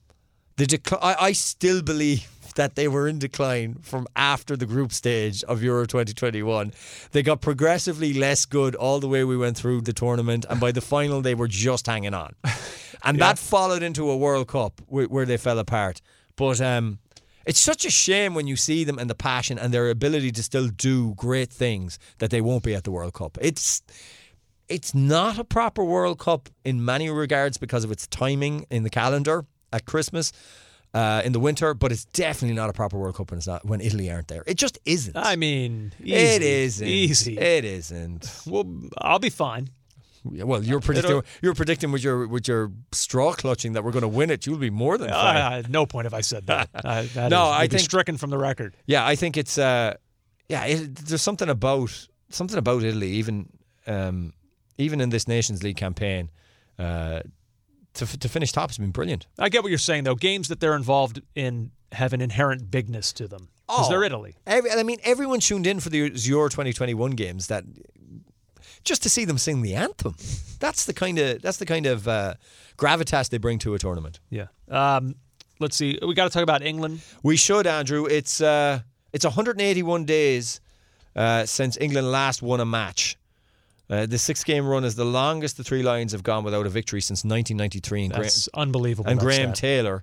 [0.56, 4.92] the decl- I, I still believe that they were in decline from after the group
[4.92, 6.72] stage of Euro 2021.
[7.12, 10.72] They got progressively less good all the way we went through the tournament, and by
[10.72, 12.34] the final, they were just hanging on.
[13.02, 16.02] And that followed into a World Cup where, where they fell apart.
[16.36, 16.98] But um,
[17.46, 20.42] It's such a shame when you see them and the passion and their ability to
[20.42, 23.38] still do great things that they won't be at the World Cup.
[23.40, 23.82] It's
[24.68, 28.90] it's not a proper World Cup in many regards because of its timing in the
[28.90, 30.30] calendar at Christmas.
[30.92, 33.64] Uh, in the winter, but it's definitely not a proper World Cup when it's not
[33.64, 34.42] when Italy aren't there.
[34.44, 35.16] It just isn't.
[35.16, 37.38] I mean, easy, it isn't easy.
[37.38, 38.42] It isn't.
[38.44, 38.66] well,
[38.98, 39.68] I'll be fine.
[40.28, 41.22] Yeah, Well, you're predicting.
[41.42, 44.46] You're predicting with your with your straw clutching that we're going to win it.
[44.46, 45.36] You'll be more than fine.
[45.36, 46.68] Uh, no point if I said that.
[46.74, 48.74] uh, that No, is- I think- stricken from the record.
[48.86, 49.94] Yeah, I think it's uh,
[50.48, 50.64] yeah.
[50.64, 53.48] It, there's something about something about Italy, even
[53.86, 54.32] um,
[54.76, 56.30] even in this Nations League campaign,
[56.80, 57.20] uh,
[57.94, 59.26] to to finish top has been brilliant.
[59.38, 60.14] I get what you're saying, though.
[60.14, 63.90] Games that they're involved in have an inherent bigness to them because Oh.
[63.90, 64.36] they're Italy.
[64.46, 67.64] Every, I mean, everyone tuned in for the Euro 2021 games that
[68.84, 70.14] just to see them sing the anthem.
[70.60, 72.34] That's the kind of that's the kind of uh,
[72.76, 74.20] gravitas they bring to a tournament.
[74.30, 74.46] Yeah.
[74.68, 75.16] Um,
[75.58, 75.98] let's see.
[76.06, 77.00] We got to talk about England.
[77.22, 78.06] We should, Andrew.
[78.06, 78.80] It's uh,
[79.12, 80.60] it's 181 days
[81.16, 83.16] uh, since England last won a match.
[83.90, 87.00] Uh, the six-game run is the longest the Three Lions have gone without a victory
[87.00, 88.04] since 1993.
[88.04, 89.10] And, Gra- That's unbelievable.
[89.10, 89.56] and Graham stat.
[89.56, 90.02] Taylor.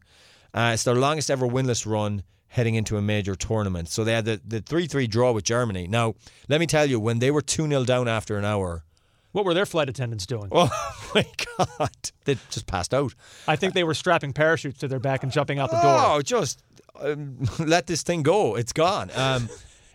[0.53, 3.87] Uh, it's their longest ever winless run heading into a major tournament.
[3.89, 5.87] So they had the, the 3 3 draw with Germany.
[5.87, 6.15] Now,
[6.49, 8.83] let me tell you, when they were 2 0 down after an hour,
[9.31, 10.49] What were their flight attendants doing?
[10.51, 10.69] oh
[11.15, 11.25] my
[11.57, 11.89] God,
[12.25, 13.13] they just passed out.
[13.47, 15.97] I think they were strapping parachutes to their back and jumping out the door.
[16.05, 16.61] Oh, just
[16.99, 18.55] um, let this thing go.
[18.55, 19.11] It's gone.
[19.15, 19.49] Um,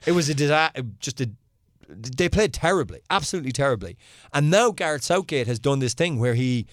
[0.06, 1.30] it was a disa- just a.
[1.96, 3.96] They played terribly, absolutely terribly.
[4.32, 6.66] And now Gareth Southgate has done this thing where he,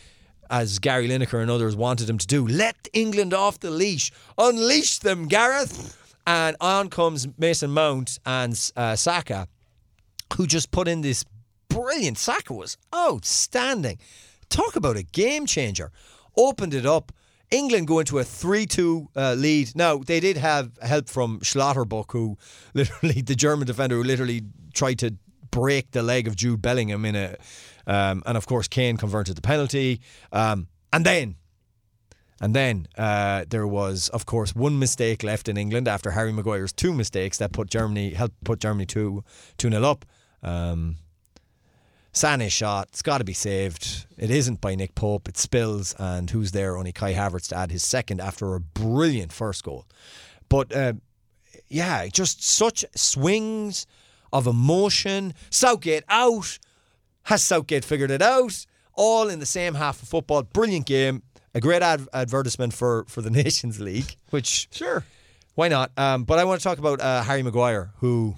[0.50, 5.00] as Gary Lineker and others wanted him to do, let England off the leash, unleash
[5.00, 5.96] them, Gareth.
[6.26, 9.48] And on comes Mason Mount and uh, Saka,
[10.36, 11.26] who just put in this
[11.70, 12.18] brilliant.
[12.18, 13.98] Saka was outstanding.
[14.50, 15.92] Talk about a game changer.
[16.36, 17.12] Opened it up.
[17.52, 19.76] England go into a 3 2 uh, lead.
[19.76, 22.38] Now, they did have help from Schlotterbeck, who
[22.74, 24.44] literally, the German defender, who literally
[24.74, 25.16] tried to
[25.52, 27.36] break the leg of Jude Bellingham in a.
[27.88, 30.02] Um, and of course, Kane converted the penalty.
[30.32, 31.36] Um, and then
[32.42, 36.72] and then uh, there was, of course, one mistake left in England after Harry Maguire's
[36.72, 39.24] two mistakes that put Germany helped put Germany two
[39.58, 40.06] two 0 up.
[40.42, 40.98] Um,
[42.12, 44.06] Sane's shot, it's got to be saved.
[44.18, 45.30] It isn't by Nick Pope.
[45.30, 46.78] It spills, and who's there?
[46.78, 49.86] Only Kai Havertz to add his second after a brilliant first goal.
[50.50, 50.94] But uh,
[51.68, 53.86] yeah, just such swings
[54.34, 55.34] of emotion.
[55.52, 56.58] Southgate out.
[57.24, 58.66] Has Southgate figured it out?
[58.96, 60.42] All in the same half of football.
[60.44, 61.22] Brilliant game.
[61.54, 65.04] A great ad- advertisement for, for the Nations League, which, Sure.
[65.56, 65.92] why not?
[65.98, 68.36] Um, but I want to talk about uh, Harry Maguire, who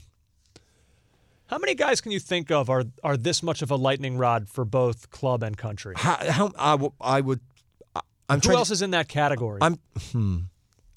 [1.51, 4.47] How many guys can you think of are are this much of a lightning rod
[4.47, 5.95] for both club and country?
[5.97, 7.41] how, how I, w- I would.
[7.93, 7.99] I-
[8.29, 9.59] I'm Who else to, is in that category?
[9.61, 9.77] I'm.
[10.13, 10.37] Hmm.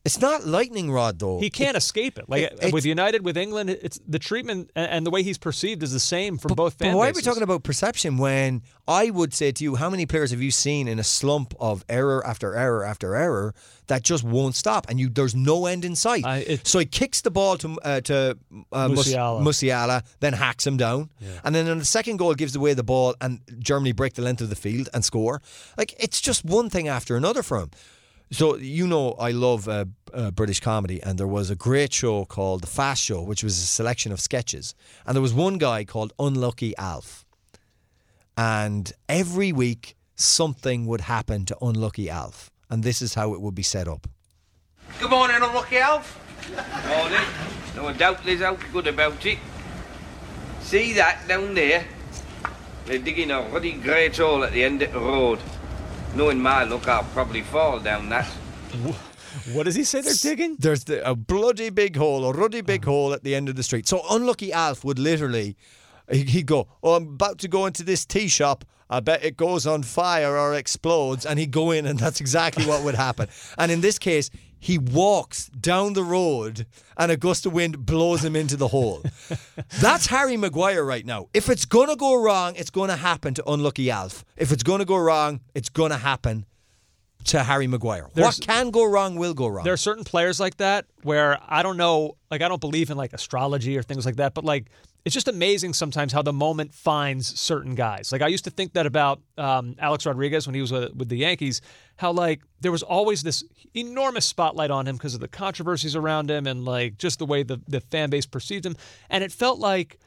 [0.04, 1.40] It's not lightning rod though.
[1.40, 2.28] he can't escape it.
[2.28, 5.92] Like it- with United, with England, it's the treatment and, the way he's perceived is
[5.92, 9.32] the same for both But fan why are we talking about perception when I would
[9.32, 12.54] say to you, how many players have you seen in a slump of error after
[12.54, 13.54] error after error
[13.86, 16.24] that just won't stop, and you there's no end in sight.
[16.26, 18.36] I- it- so he kicks the ball to uh, to
[18.72, 19.40] uh, Musiala.
[19.42, 21.08] Musiala, then hacks him down,
[21.44, 24.42] and then on the second goal gives away the ball, and Germany break the length
[24.42, 25.40] of the field and score.
[25.78, 27.70] Like it's just one thing after another for him.
[28.30, 32.24] So you know I love uh, uh, British comedy, and there was a great show
[32.24, 34.74] called The Fast Show, which was a selection of sketches,
[35.06, 37.24] and there was one guy called Unlucky Alf,
[38.36, 43.54] and every week something would happen to Unlucky Alf, and this is how it would
[43.54, 44.06] be set up.
[44.98, 46.20] Good morning, Unlucky Alf.
[46.88, 47.26] Morning.
[47.76, 49.38] No doubt there's out good about it.
[50.60, 51.84] See that down there?
[52.86, 55.38] They're digging a ruddy great hole at the end of the road.
[56.14, 58.26] Knowing my luck, I'll probably fall down that.
[59.52, 60.56] What does he say they're digging?
[60.60, 62.90] There's the, a bloody big hole, a ruddy big oh.
[62.90, 63.88] hole at the end of the street.
[63.88, 65.56] So Unlucky Alf would literally,
[66.10, 68.64] he- he'd go, "Oh, I'm about to go into this tea shop.
[68.88, 72.64] I bet it goes on fire or explodes," and he'd go in, and that's exactly
[72.64, 73.28] what would happen.
[73.58, 74.30] And in this case,
[74.64, 76.64] he walks down the road,
[76.96, 79.02] and a gust of wind blows him into the hole.
[79.80, 81.28] That's Harry Maguire right now.
[81.34, 84.24] If it's gonna go wrong, it's gonna happen to Unlucky Alf.
[84.38, 86.46] If it's gonna go wrong, it's gonna happen
[87.24, 88.08] to Harry Maguire.
[88.14, 89.64] There's- what can go wrong will go wrong.
[89.64, 92.96] There are certain players like that where I don't know, like I don't believe in
[92.96, 94.70] like astrology or things like that, but like
[95.04, 98.10] it's just amazing sometimes how the moment finds certain guys.
[98.10, 101.08] Like I used to think that about um, Alex Rodriguez when he was with, with
[101.10, 101.60] the Yankees,
[101.96, 103.44] how like there was always this
[103.74, 107.42] enormous spotlight on him because of the controversies around him and like just the way
[107.42, 108.76] the, the fan base perceived him.
[109.10, 109.98] And it felt like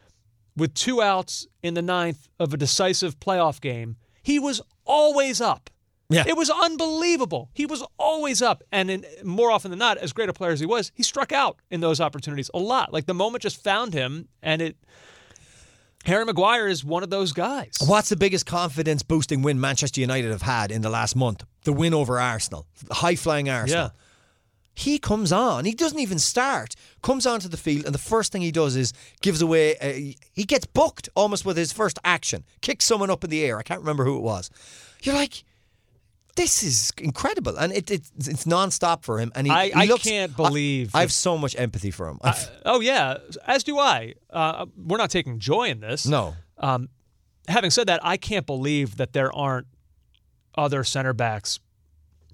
[0.56, 5.70] with two outs in the ninth of a decisive playoff game, he was always up.
[6.10, 6.24] Yeah.
[6.26, 7.50] It was unbelievable.
[7.54, 8.64] He was always up.
[8.72, 11.32] And in, more often than not, as great a player as he was, he struck
[11.32, 12.94] out in those opportunities a lot.
[12.94, 14.78] Like the moment just found him, and it.
[16.06, 17.76] Harry Maguire is one of those guys.
[17.86, 21.44] What's the biggest confidence boosting win Manchester United have had in the last month?
[21.66, 23.86] The win over Arsenal, high flying Arsenal.
[23.86, 24.02] Yeah.
[24.74, 25.66] He comes on.
[25.66, 26.76] He doesn't even start.
[27.02, 29.76] Comes onto the field, and the first thing he does is gives away.
[29.80, 32.46] Uh, he gets booked almost with his first action.
[32.62, 33.58] Kicks someone up in the air.
[33.58, 34.50] I can't remember who it was.
[35.02, 35.44] You're like,
[36.38, 39.32] this is incredible, and it, it it's non-stop for him.
[39.36, 42.20] And he, I- he I can't I- believe I, have so much empathy for him.
[42.66, 44.14] Oh yeah, as do I.
[44.30, 46.06] Uh, we're not taking joy in this.
[46.08, 46.88] no, Um,
[47.50, 49.68] having said that, I can't believe that there aren't
[50.56, 51.60] other center backs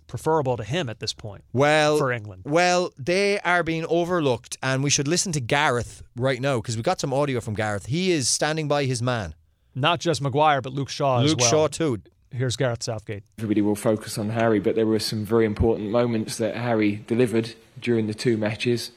[0.08, 1.44] preferable to him at this point.
[1.54, 2.44] Well, for England.
[2.46, 6.84] Well, they are being overlooked, and we should listen to Gareth right now because we
[6.84, 7.88] got some audio from Gareth.
[7.88, 9.34] He is standing by his man,
[9.76, 11.38] Not just Maguire, but Luke Shaw as well.
[11.38, 11.50] Luke.
[11.50, 12.02] Shaw too.
[12.36, 13.22] Here's Gareth Southgate.
[13.38, 17.54] Everybody will focus on Harry, but there were some very important moments that Harry delivered
[17.80, 18.90] during the two matches.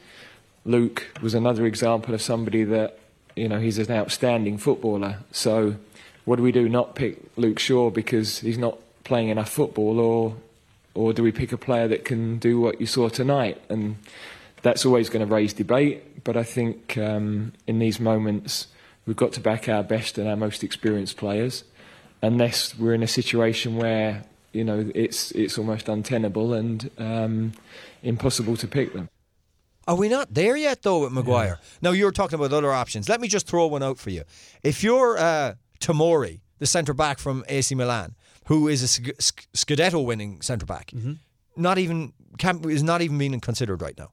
[0.65, 2.99] Luke was another example of somebody that,
[3.35, 5.19] you know, he's an outstanding footballer.
[5.33, 5.77] So,
[6.25, 6.67] what do we do?
[6.67, 10.35] Not pick Luke Shaw because he's not playing enough football, or,
[10.95, 13.61] or do we pick a player that can do what you saw tonight?
[13.69, 13.97] And
[14.63, 16.25] that's always going to raise debate.
[16.25, 18.69] But I think um, in these moments,
[19.05, 21.65] we've got to back our best and our most experienced players
[22.23, 27.53] unless we're in a situation where you know it's it's almost untenable and um,
[28.03, 29.09] impossible to pick them.
[29.89, 31.61] Are we not there yet, though, with Maguire?
[31.81, 33.09] Now, you're talking about other options.
[33.09, 34.25] Let me just throw one out for you.
[34.65, 39.47] If you're uh, Tomori, the centre back from AC Milan, who is a Sc- Sc-
[39.55, 40.91] Scudetto winning centre back,
[41.57, 44.11] not even can't, is not even being considered right now.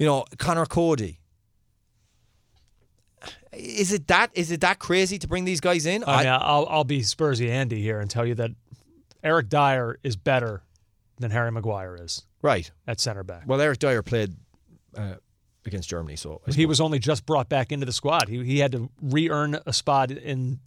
[0.00, 1.20] You know, Conor Coady.
[3.56, 6.04] Is it that is it that crazy to bring these guys in?
[6.06, 8.50] I mean, I'll, I'll be Spursy Andy here and tell you that
[9.22, 10.62] Eric Dier is better
[11.18, 12.70] than Harry Maguire is right.
[12.86, 13.44] at center back.
[13.46, 14.34] Well, Eric Dier played
[14.96, 15.14] uh,
[15.64, 18.28] against Germany, so he was only just brought back into the squad.
[18.28, 20.58] He, he had to re-earn a spot in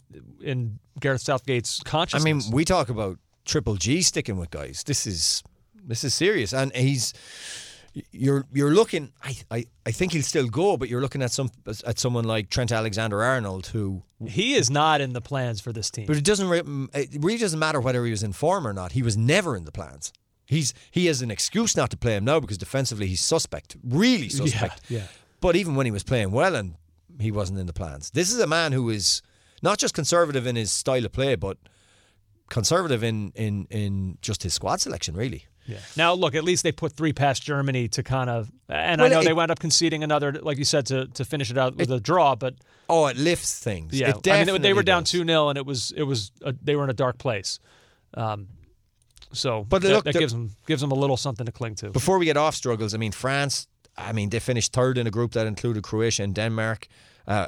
[0.42, 2.22] in Gareth Southgate's consciousness.
[2.22, 4.82] I mean, we talk about Triple G sticking with guys.
[4.84, 5.42] This is
[5.86, 7.14] this is serious, and he's
[8.12, 9.12] you're you're looking.
[9.22, 11.50] I, I, I think he'll still go, but you're looking at some
[11.86, 14.02] at someone like Trent Alexander Arnold, who.
[14.26, 16.06] he is not in the plans for this team.
[16.06, 16.50] But it doesn't.
[16.94, 18.92] It really doesn't matter whether he was in form or not.
[18.92, 20.12] He was never in the plans.
[20.46, 24.28] He's he has an excuse not to play him now because defensively he's suspect, really
[24.40, 24.82] suspect.
[24.88, 25.06] yeah.
[25.40, 26.74] But even when he was playing well and
[27.20, 29.22] he wasn't in the plans, this is a man who is
[29.62, 31.58] not just conservative in his style of play, but
[32.48, 35.46] conservative in in in just his squad selection, really.
[35.68, 35.76] Yeah.
[35.96, 39.14] Now, look, at least they put three past Germany to kind of, and Well, I
[39.14, 41.76] know it- they wound up conceding another, like you said, to, to finish it out
[41.76, 42.34] with a draw.
[42.36, 42.54] But
[42.88, 43.92] Oh, it lifts things.
[43.92, 45.92] yeah, It I mean, they, were- they definitely were down two 0 and it was
[45.96, 47.60] it was a, they were in a dark place.
[48.14, 48.48] Um,
[49.32, 51.74] so, But that, look, that the- gives them gives them a little something to cling
[51.76, 51.90] to.
[51.90, 53.66] Before we get off struggles, I mean France.
[53.96, 56.86] I mean they finished third in a group that included Croatia and Denmark,
[57.26, 57.46] uh,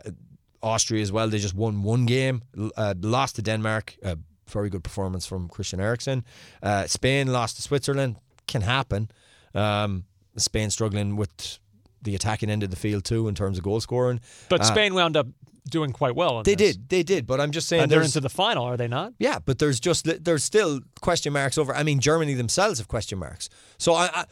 [0.63, 1.29] Austria as well.
[1.31, 2.43] They just won one game,
[2.77, 3.97] uh, lost to Denmark.
[4.05, 4.17] Uh,
[4.51, 6.25] very good performance from Christian Eriksen.
[6.63, 8.17] Uh, Spain lost to Switzerland.
[8.47, 9.11] Can happen.
[9.55, 10.05] Um,
[10.37, 11.59] Spain struggling with
[12.03, 14.21] the attacking end of the field too in terms of goal scoring.
[14.49, 15.27] But Uh, Spain wound up
[15.69, 16.43] doing quite well.
[16.43, 16.77] They this.
[16.77, 17.27] did, they did.
[17.27, 19.13] But I'm just saying, and they're into the final, are they not?
[19.19, 21.75] Yeah, but there's just there's still question marks over.
[21.75, 23.49] I mean, Germany themselves have question marks.
[23.79, 24.25] So I, I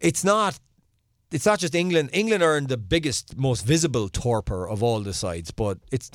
[0.00, 0.58] it's not
[1.32, 2.10] it's not just England.
[2.12, 6.10] England are in the biggest, most visible torpor of all the sides, but it's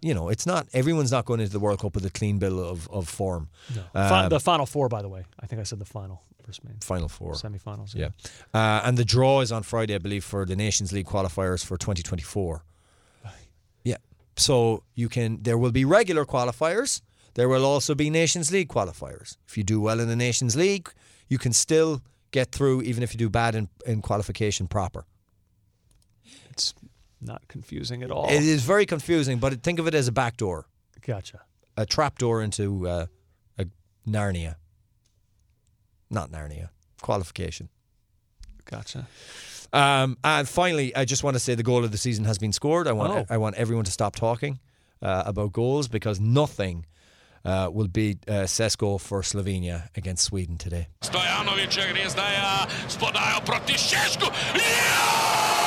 [0.00, 2.58] you know it's not everyone's not going into the World Cup with a clean bill
[2.60, 3.48] of of form.
[3.92, 5.24] Fi- Um, the final four, by the way.
[5.42, 6.76] I think I said the final for Spain.
[6.80, 7.32] Final four.
[7.34, 7.94] Semifinals.
[7.94, 8.10] Yeah,
[8.54, 11.76] uh, and the draw is on Friday, I believe, for the Nations League qualifiers for
[11.76, 12.62] 2024.
[13.84, 13.96] Yeah,
[14.36, 15.38] so you can.
[15.42, 17.00] There will be regular qualifiers.
[17.34, 19.36] There will also be Nations League qualifiers.
[19.48, 20.88] If you do well in the Nations League,
[21.28, 22.00] you can still
[22.30, 25.04] get through, even if you do bad in, in qualification proper.
[26.50, 26.74] It's
[27.20, 28.28] not confusing at all.
[28.28, 30.66] It is very confusing, but think of it as a back door,
[31.06, 31.40] Gotcha.
[31.76, 33.06] a trap door into uh,
[33.58, 33.66] a
[34.08, 34.56] Narnia.
[36.10, 36.70] Not Narnia.
[37.02, 37.68] Qualification.
[38.64, 39.06] Gotcha.
[39.72, 42.52] Um, and finally, I just want to say the goal of the season has been
[42.52, 42.88] scored.
[42.88, 43.26] I want Oh.
[43.30, 44.58] I want everyone to stop talking
[45.00, 46.86] uh, about goals because nothing
[47.44, 50.86] uh, will beat uh, Sesko for Slovenia against Sweden today.
[51.00, 54.26] Stojanović grizdaja, spodajo proti Šešku.
[54.26, 55.59] Kakšen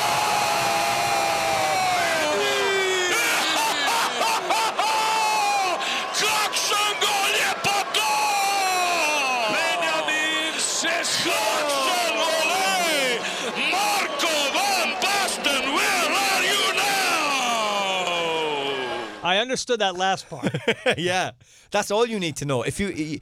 [19.24, 20.56] I understood that last part.
[20.98, 21.32] yeah,
[21.72, 22.64] that's all you need to know.
[22.64, 23.20] If you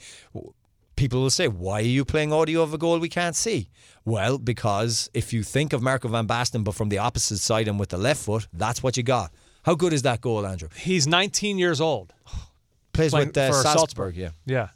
[0.95, 3.69] people will say, why are you playing audio of a goal we can't see?
[4.05, 7.79] Well, because if you think of Marco van Basten, but from the opposite side and
[7.79, 9.31] with the left foot, that's what you got.
[9.63, 10.69] How good is that goal, Andrew?
[10.75, 12.13] He's 19 years old.
[12.93, 14.15] Plays Playing with uh, for Salzburg, Salzburg.
[14.15, 14.29] yeah.
[14.45, 14.67] Yeah.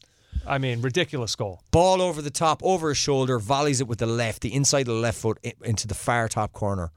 [0.47, 1.61] I mean, ridiculous goal.
[1.71, 4.87] Ball over the top, over his shoulder, volleys it with the left, the inside of
[4.87, 6.91] the left foot into the far top corner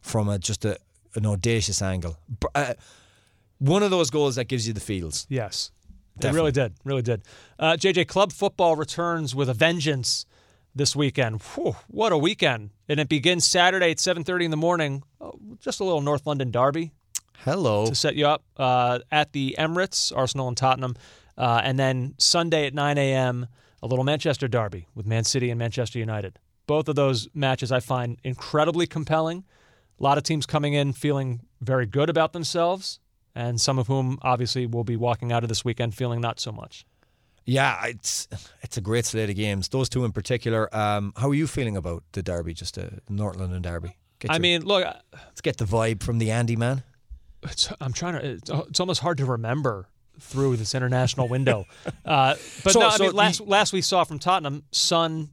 [0.00, 0.78] from a, just a,
[1.14, 2.16] an audacious angle.
[2.54, 2.74] Uh,
[3.58, 5.26] one of those goals that gives you the feels.
[5.28, 5.70] Yes.
[6.22, 6.74] It really did.
[6.84, 7.22] Really did.
[7.58, 10.26] Uh, JJ, club football returns with a vengeance
[10.74, 11.42] this weekend.
[11.42, 12.70] Whew, what a weekend.
[12.88, 15.02] And it begins Saturday at 7.30 in the morning.
[15.20, 16.92] Oh, just a little North London derby
[17.38, 17.86] Hello.
[17.86, 20.94] to set you up uh, at the Emirates, Arsenal and Tottenham.
[21.36, 23.48] Uh, and then Sunday at 9 a.m.,
[23.82, 26.38] a little Manchester derby with Man City and Manchester United.
[26.66, 29.44] Both of those matches I find incredibly compelling.
[29.98, 32.98] A lot of teams coming in feeling very good about themselves,
[33.34, 36.52] and some of whom obviously will be walking out of this weekend feeling not so
[36.52, 36.86] much.
[37.46, 38.26] Yeah, it's
[38.62, 39.68] it's a great slate of games.
[39.68, 40.74] Those two in particular.
[40.74, 43.96] Um, how are you feeling about the derby, just the North London derby?
[44.20, 46.82] Get I your- mean, look, let's get the vibe from the Andy man.
[47.42, 48.24] it's, I'm trying to.
[48.26, 49.88] It's, it's almost hard to remember
[50.20, 51.66] through this international window.
[52.06, 55.30] Uh, but So- no, I so mean, last the- last we saw from Tottenham, Son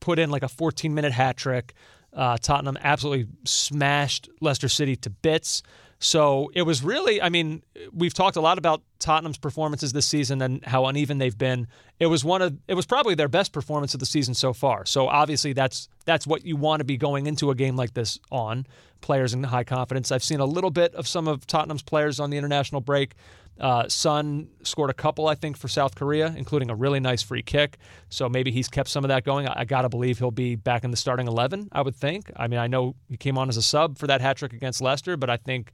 [0.00, 1.74] put in like a 14 minute hat trick.
[2.14, 5.62] Uh, Tottenham absolutely smashed Leicester City to bits.
[5.98, 10.42] So it was really, I mean, we've talked a lot about Tottenham's performances this season
[10.42, 11.68] and how uneven they've been.
[11.98, 14.84] It was one of, it was probably their best performance of the season so far.
[14.84, 18.18] So obviously that's that's what you want to be going into a game like this
[18.30, 18.66] on.
[19.00, 20.12] Players in high confidence.
[20.12, 23.14] I've seen a little bit of some of Tottenham's players on the international break.
[23.58, 27.42] Uh, Son scored a couple, I think, for South Korea, including a really nice free
[27.42, 27.78] kick.
[28.08, 29.48] So maybe he's kept some of that going.
[29.48, 32.30] I, I got to believe he'll be back in the starting 11, I would think.
[32.36, 34.82] I mean, I know he came on as a sub for that hat trick against
[34.82, 35.72] Leicester, but I think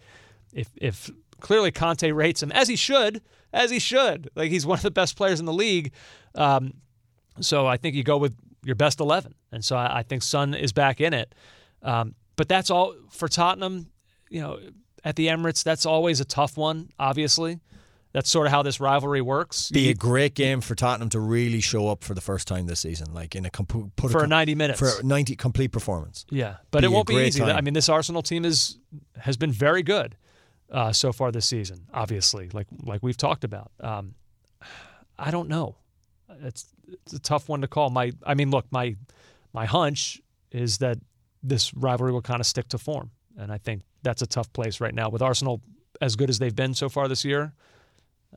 [0.52, 1.10] if, if
[1.40, 3.20] clearly Conte rates him, as he should,
[3.52, 5.92] as he should, like he's one of the best players in the league.
[6.34, 6.74] Um,
[7.40, 9.34] so I think you go with your best 11.
[9.50, 11.34] And so I, I think Son is back in it.
[11.82, 13.90] Um, but that's all for Tottenham,
[14.30, 14.58] you know,
[15.04, 17.58] at the Emirates, that's always a tough one, obviously.
[18.12, 19.70] That's sort of how this rivalry works.
[19.70, 22.80] Be a great game for Tottenham to really show up for the first time this
[22.80, 24.78] season, like in a comp- put For com- 90 minutes.
[24.78, 26.26] for a ninety complete performance.
[26.30, 27.40] Yeah, but Be it won't be easy.
[27.40, 27.56] time.
[27.56, 28.78] I mean, this Arsenal team is
[29.18, 30.16] has been very good
[30.70, 31.86] uh, so far this season.
[31.94, 33.72] Obviously, like like we've talked about.
[33.80, 34.14] Um,
[35.18, 35.76] I don't know.
[36.42, 37.88] It's it's a tough one to call.
[37.90, 38.96] My I mean, look, my
[39.54, 40.98] my hunch is that
[41.42, 44.80] this rivalry will kind of stick to form, and I think that's a tough place
[44.80, 45.62] right now with Arsenal
[46.00, 47.54] as good as they've been so far this year.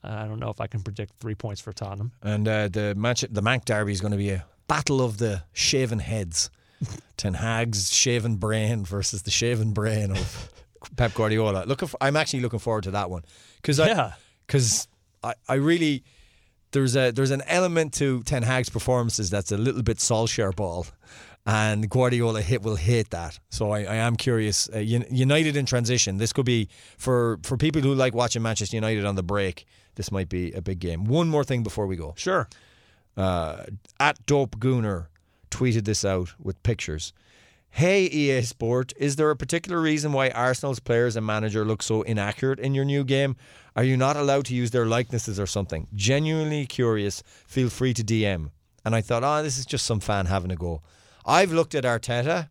[0.04, 2.12] I don't know if I can predict three points for Tottenham.
[2.22, 5.43] And uh, the match, the Manc Derby is going to be a battle of the
[5.54, 6.50] shaven heads.
[7.18, 10.50] Ten Hag's shaven brain versus the shaven brain of
[10.98, 11.64] Pep Guardiola.
[11.66, 13.24] Look, I'm actually looking forward to that one
[13.62, 14.14] because I, Yeah.
[14.46, 14.88] because
[15.24, 16.04] I, I really
[16.72, 20.86] there's a there's an element to Ten Hag's performances that's a little bit Solskjaer ball,
[21.46, 23.39] and Guardiola hit will hate that.
[23.50, 24.68] So I, I am curious.
[24.74, 26.18] Uh, United in transition.
[26.18, 26.68] This could be
[26.98, 29.66] for for people who like watching Manchester United on the break.
[29.96, 31.06] This might be a big game.
[31.06, 32.14] One more thing before we go.
[32.18, 32.48] Sure.
[33.18, 33.64] Uh,
[34.00, 35.08] at Dope Gooner
[35.50, 37.14] tweeted this out with pictures.
[37.70, 42.04] Hey EA Sport, is there a particular reason why Arsenal's players and manager look so
[42.04, 43.36] inaccurate in your new game?
[43.76, 45.88] Are you not allowed to use their likenesses or something?
[45.93, 47.22] Genuinely curious.
[47.46, 48.52] Feel free to DM.
[48.86, 50.84] And I thought, oh, this is just some fan having a go.
[51.26, 52.48] I've looked at Arteta.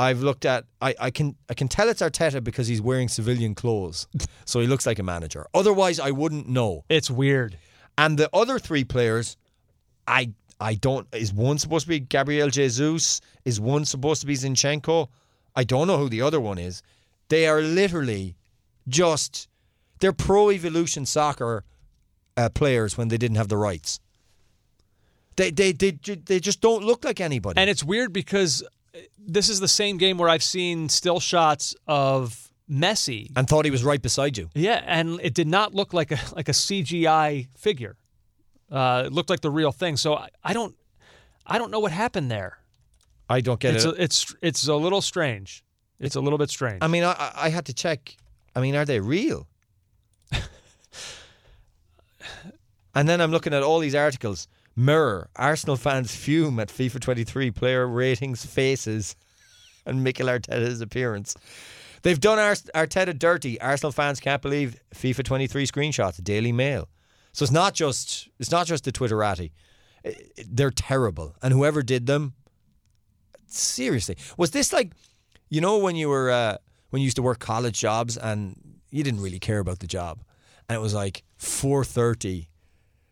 [0.00, 3.54] I've looked at I, I can I can tell it's Arteta because he's wearing civilian
[3.54, 4.08] clothes.
[4.46, 5.46] so he looks like a manager.
[5.52, 6.84] Otherwise I wouldn't know.
[6.88, 7.58] It's weird.
[7.98, 9.36] And the other three players,
[10.06, 11.06] I I don't.
[11.12, 13.20] Is one supposed to be Gabriel Jesus?
[13.44, 15.08] Is one supposed to be Zinchenko?
[15.54, 16.82] I don't know who the other one is.
[17.28, 18.36] They are literally
[18.88, 19.48] just
[19.98, 21.64] they're pro evolution soccer
[22.38, 24.00] uh, players when they didn't have the rights.
[25.36, 27.60] They they they they just don't look like anybody.
[27.60, 28.64] And it's weird because
[29.18, 33.30] this is the same game where I've seen still shots of Messi.
[33.36, 34.48] and thought he was right beside you.
[34.54, 37.96] Yeah, and it did not look like a like a CGI figure.
[38.70, 39.96] Uh, it looked like the real thing.
[39.96, 40.74] So I, I don't
[41.46, 42.58] I don't know what happened there.
[43.28, 43.98] I don't get It's it.
[43.98, 45.64] a, it's it's a little strange.
[45.98, 46.78] It's a little bit strange.
[46.82, 48.16] I mean, I I- I had to check.
[48.56, 49.46] I mean, are they real?
[52.94, 54.48] and then I'm looking at all these articles.
[54.80, 59.14] Mirror: Arsenal fans fume at FIFA 23 player ratings, faces,
[59.86, 61.36] and Mikel Arteta's appearance.
[62.02, 63.60] They've done Arteta dirty.
[63.60, 66.24] Arsenal fans can't believe FIFA 23 screenshots.
[66.24, 66.88] Daily Mail.
[67.32, 69.50] So it's not just it's not just the Twitterati.
[70.48, 72.32] They're terrible, and whoever did them,
[73.46, 74.92] seriously, was this like,
[75.50, 76.56] you know, when you were uh,
[76.88, 78.56] when you used to work college jobs and
[78.90, 80.22] you didn't really care about the job,
[80.70, 82.48] and it was like four thirty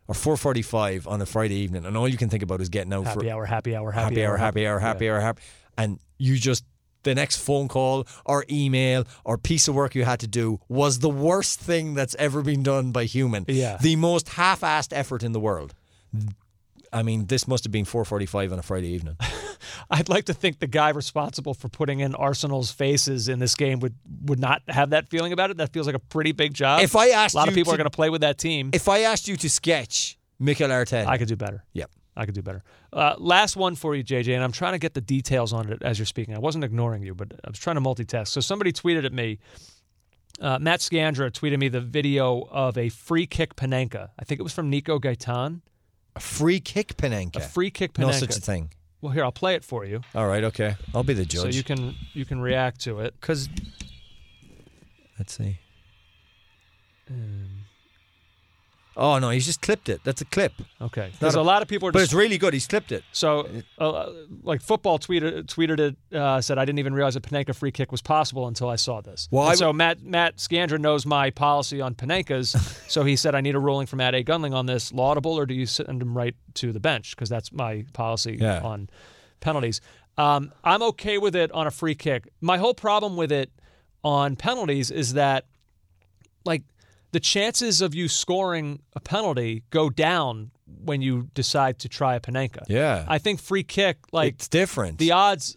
[0.08, 3.04] or 4:45 on a Friday evening, and all you can think about is getting out
[3.04, 5.42] for Happy hour, happy hour, happy, happy hour, happy hour, happy hour, happy,
[5.76, 6.64] and you just
[7.04, 10.98] the next phone call or email or piece of work you had to do was
[10.98, 13.44] the worst thing that's ever been done by human.
[13.46, 13.78] Yeah.
[13.80, 15.74] the most half-assed effort in the world.
[16.92, 19.16] I mean, this must have been 4:45 on a Friday evening.
[19.90, 23.80] I'd like to think the guy responsible for putting in Arsenal's faces in this game
[23.80, 25.58] would would not have that feeling about it.
[25.58, 26.80] That feels like a pretty big job.
[26.82, 28.70] If I asked a lot of people to- are going to play with that team,
[28.72, 31.64] if I asked you to sketch Mikel Arteta, I could do better.
[31.74, 31.90] Yep.
[32.16, 32.64] I could do better.
[32.92, 35.82] Uh, last one for you, JJ, and I'm trying to get the details on it
[35.82, 36.34] as you're speaking.
[36.34, 38.26] I wasn't ignoring you, but I was trying to multitask.
[38.28, 39.38] So somebody tweeted at me.
[40.40, 44.10] Uh, Matt Scandra tweeted me the video of a free kick Panenka.
[44.18, 45.60] I think it was from Nico Gaitan.
[46.18, 47.36] A free kick Panenka.
[47.36, 48.06] A free kick Panenka.
[48.06, 48.70] No such a thing.
[49.00, 50.74] Well, here I'll play it for you, All right, okay.
[50.92, 51.42] I'll be the judge.
[51.42, 53.14] so you can you can react to it.
[53.20, 53.48] Because,
[55.18, 55.58] let's see.
[58.98, 60.00] Oh no, he's just clipped it.
[60.04, 60.52] That's a clip.
[60.82, 62.52] Okay, because a- a lot of people are But just it's really good.
[62.52, 63.04] He's clipped it.
[63.12, 64.10] So, uh,
[64.42, 67.90] like football tweeted tweeted it uh, said I didn't even realize a Panenka free kick
[67.92, 69.28] was possible until I saw this.
[69.30, 72.56] Well, I so Matt Matt Scandra knows my policy on Panenkas,
[72.90, 74.22] so he said I need a ruling from Matt A.
[74.24, 74.92] Gunling on this.
[74.92, 77.14] Laudable, or do you send him right to the bench?
[77.16, 78.60] Because that's my policy Yeah.
[78.62, 78.90] on
[79.40, 79.80] penalties.
[80.16, 82.28] Um, I'm okay with it on a free kick.
[82.40, 83.52] My whole problem with it
[84.02, 85.44] on penalties is that,
[86.44, 86.62] like,
[87.12, 90.50] the chances of you scoring a penalty go down
[90.84, 92.64] when you decide to try a Panenka.
[92.68, 93.04] Yeah.
[93.08, 94.98] I think free kick, like it's different.
[94.98, 95.56] the odds,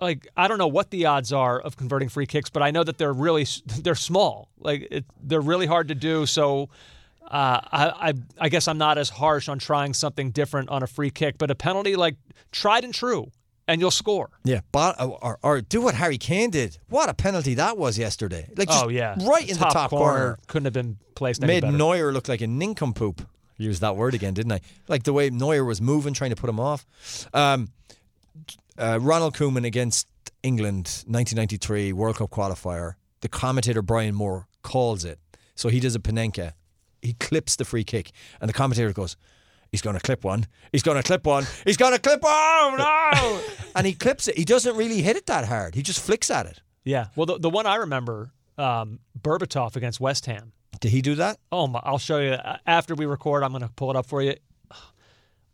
[0.00, 2.84] like I don't know what the odds are of converting free kicks, but I know
[2.84, 3.46] that they're really
[3.80, 4.48] they're small.
[4.58, 6.26] Like it, they're really hard to do.
[6.26, 6.68] So.
[7.28, 10.86] Uh, I, I I guess I'm not as harsh on trying something different on a
[10.86, 12.14] free kick, but a penalty like
[12.52, 13.32] tried and true,
[13.68, 14.30] and you'll score.
[14.44, 16.78] yeah, but, or, or do what Harry Kane did.
[16.88, 18.48] What a penalty that was yesterday.
[18.56, 20.38] Like just oh yeah, right in the top corner.
[20.46, 21.76] couldn't have been placed any Made better.
[21.76, 23.26] Neuer look like a nincompoop.
[23.58, 24.60] Use that word again, didn't I?
[24.86, 26.86] Like the way Neuer was moving, trying to put him off.
[27.32, 27.68] Um,
[28.78, 30.08] uh, Ronald Koeman against
[30.42, 32.94] England, 1993 World Cup qualifier.
[33.22, 35.18] The commentator Brian Moore calls it.
[35.54, 36.52] So he does a Panenka.
[37.00, 38.10] He clips the free kick,
[38.40, 39.16] and the commentator goes,
[39.72, 40.46] "He's going to clip one.
[40.72, 41.44] He's going to clip one.
[41.64, 42.32] He's going to clip one.
[42.32, 44.36] Oh no!" and he clips it.
[44.36, 45.74] He doesn't really hit it that hard.
[45.74, 46.60] He just flicks at it.
[46.84, 50.52] Yeah, well, the, the one I remember, um, Berbatov against West Ham.
[50.80, 51.38] Did he do that?
[51.50, 51.80] Oh my!
[51.82, 53.42] I'll show you Uh, after we record.
[53.42, 54.34] I'm going to pull it up for you.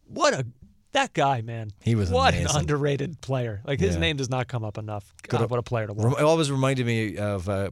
[0.06, 0.46] What a
[0.92, 1.70] that guy, man!
[1.80, 2.50] He was what amazing.
[2.54, 3.62] an underrated player.
[3.64, 4.00] Like his Yeah.
[4.00, 5.14] name does not come up enough.
[5.28, 6.18] God, up- what a player to watch.
[6.18, 7.70] It always reminded me of uh,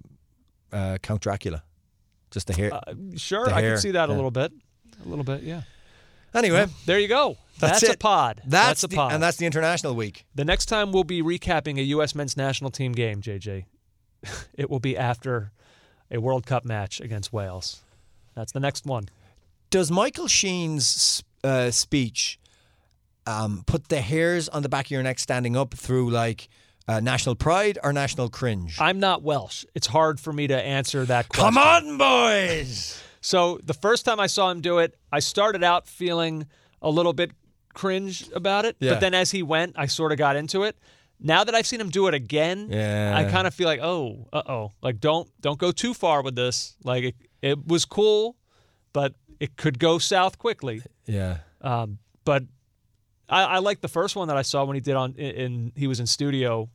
[0.73, 1.63] uh, Count Dracula.
[2.31, 2.73] Just the hair.
[2.73, 2.81] Uh,
[3.17, 4.53] sure, the I hair, can see that a little bit.
[5.05, 5.63] A little bit, yeah.
[6.35, 7.37] Anyway, There you go.
[7.59, 8.43] that's, That's, a pod.
[8.47, 9.13] That's, a the- pod.
[9.13, 10.25] and that's the international week.
[10.35, 12.15] the next time we'll be recapping a U.S.
[12.15, 13.65] men's national team game, JJ.
[14.55, 15.53] it will be after
[16.11, 17.81] a World Cup match against Wales.
[18.35, 19.09] That's the next one.
[19.71, 22.39] Does Michael Sheen's uh, speech
[23.27, 26.49] um, put the hairs on the back of your neck standing up through like
[26.89, 28.77] uh, national pride or national cringe?
[28.81, 29.65] I'm not Welsh.
[29.75, 31.55] It's hard for me to answer that question.
[31.55, 33.01] Come on, boys!
[33.21, 36.47] So the first time I saw him do it, I started out feeling
[36.83, 37.33] a little bit
[37.75, 38.93] cringe about it, Yeah.
[38.95, 40.77] but then as he went, I sort of got into it.
[41.23, 43.13] Now that I've seen him do it again, Yeah.
[43.15, 46.35] I kind of feel like, oh, uh oh, like don't don't go too far with
[46.35, 46.77] this.
[46.83, 48.37] Like it, it was cool,
[48.93, 50.83] but it could go south quickly.
[51.07, 51.39] Yeah.
[51.61, 52.45] Um, but
[53.29, 55.73] I, I like the first one that I saw when he did on in, in
[55.77, 56.71] he was in studio.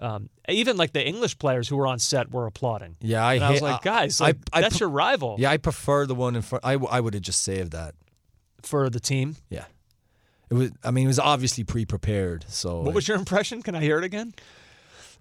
[0.00, 2.96] Um, even like the English players who were on set were applauding.
[3.00, 5.50] Yeah, I And I was like, guys, I- like, I that's pu- your rival Yeah,
[5.50, 6.64] I prefer the one in front.
[6.64, 7.94] I would have just saved that.
[8.62, 9.36] for the team.
[9.50, 9.64] Yeah.
[10.50, 10.70] It was.
[10.84, 12.44] I mean, it was obviously pre-prepared.
[12.48, 13.60] So What was your impression?
[13.62, 14.34] Can I hear it again?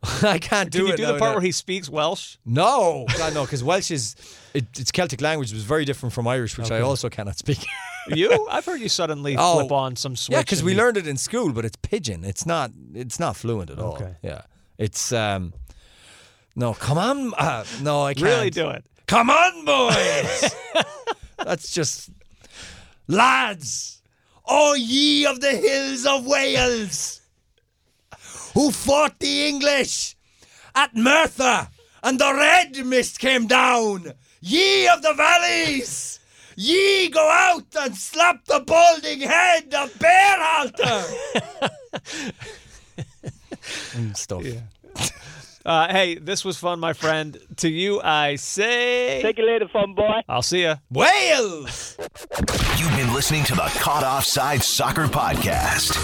[0.21, 0.97] I can't do Can you it.
[0.97, 2.37] do the part where he speaks Welsh?
[2.45, 4.15] No, God, no, because Welsh is
[4.53, 5.51] it, it's Celtic language.
[5.51, 7.59] It was very different from Irish, which I also cannot speak.
[8.09, 8.47] You?
[8.49, 9.55] I've heard you suddenly Oh.
[9.59, 10.33] flip on some switch.
[10.33, 12.23] yeah, because we and- learned it in school, but it's pidgin.
[12.23, 12.71] It's not.
[12.93, 13.95] It's not fluent at all.
[13.95, 14.15] Okay.
[14.23, 14.43] Yeah,
[14.77, 15.53] it's um.
[16.55, 17.33] No, come on.
[17.35, 18.83] Uh, no, I can't really do it.
[19.05, 20.55] Come on, boys.
[21.37, 22.09] That's just
[23.07, 24.01] lads.
[24.45, 27.21] Oh, ye of the hills of Wales,
[28.53, 30.15] who fought the English
[30.73, 31.67] at Merthyr,
[32.01, 34.13] and the red mist came down.
[34.41, 36.19] Ye of the valleys,
[36.55, 41.03] ye go out and slap the balding head of Berhalter.
[43.95, 44.43] and stuff.
[45.65, 47.37] Uh, hey, this was fun, my friend.
[47.57, 49.21] To you, I say.
[49.21, 50.21] Take it later, fun boy.
[50.29, 50.77] I'll see ya.
[50.89, 51.97] Wales.
[52.77, 55.97] You've been listening to the Caught Offside Soccer Podcast.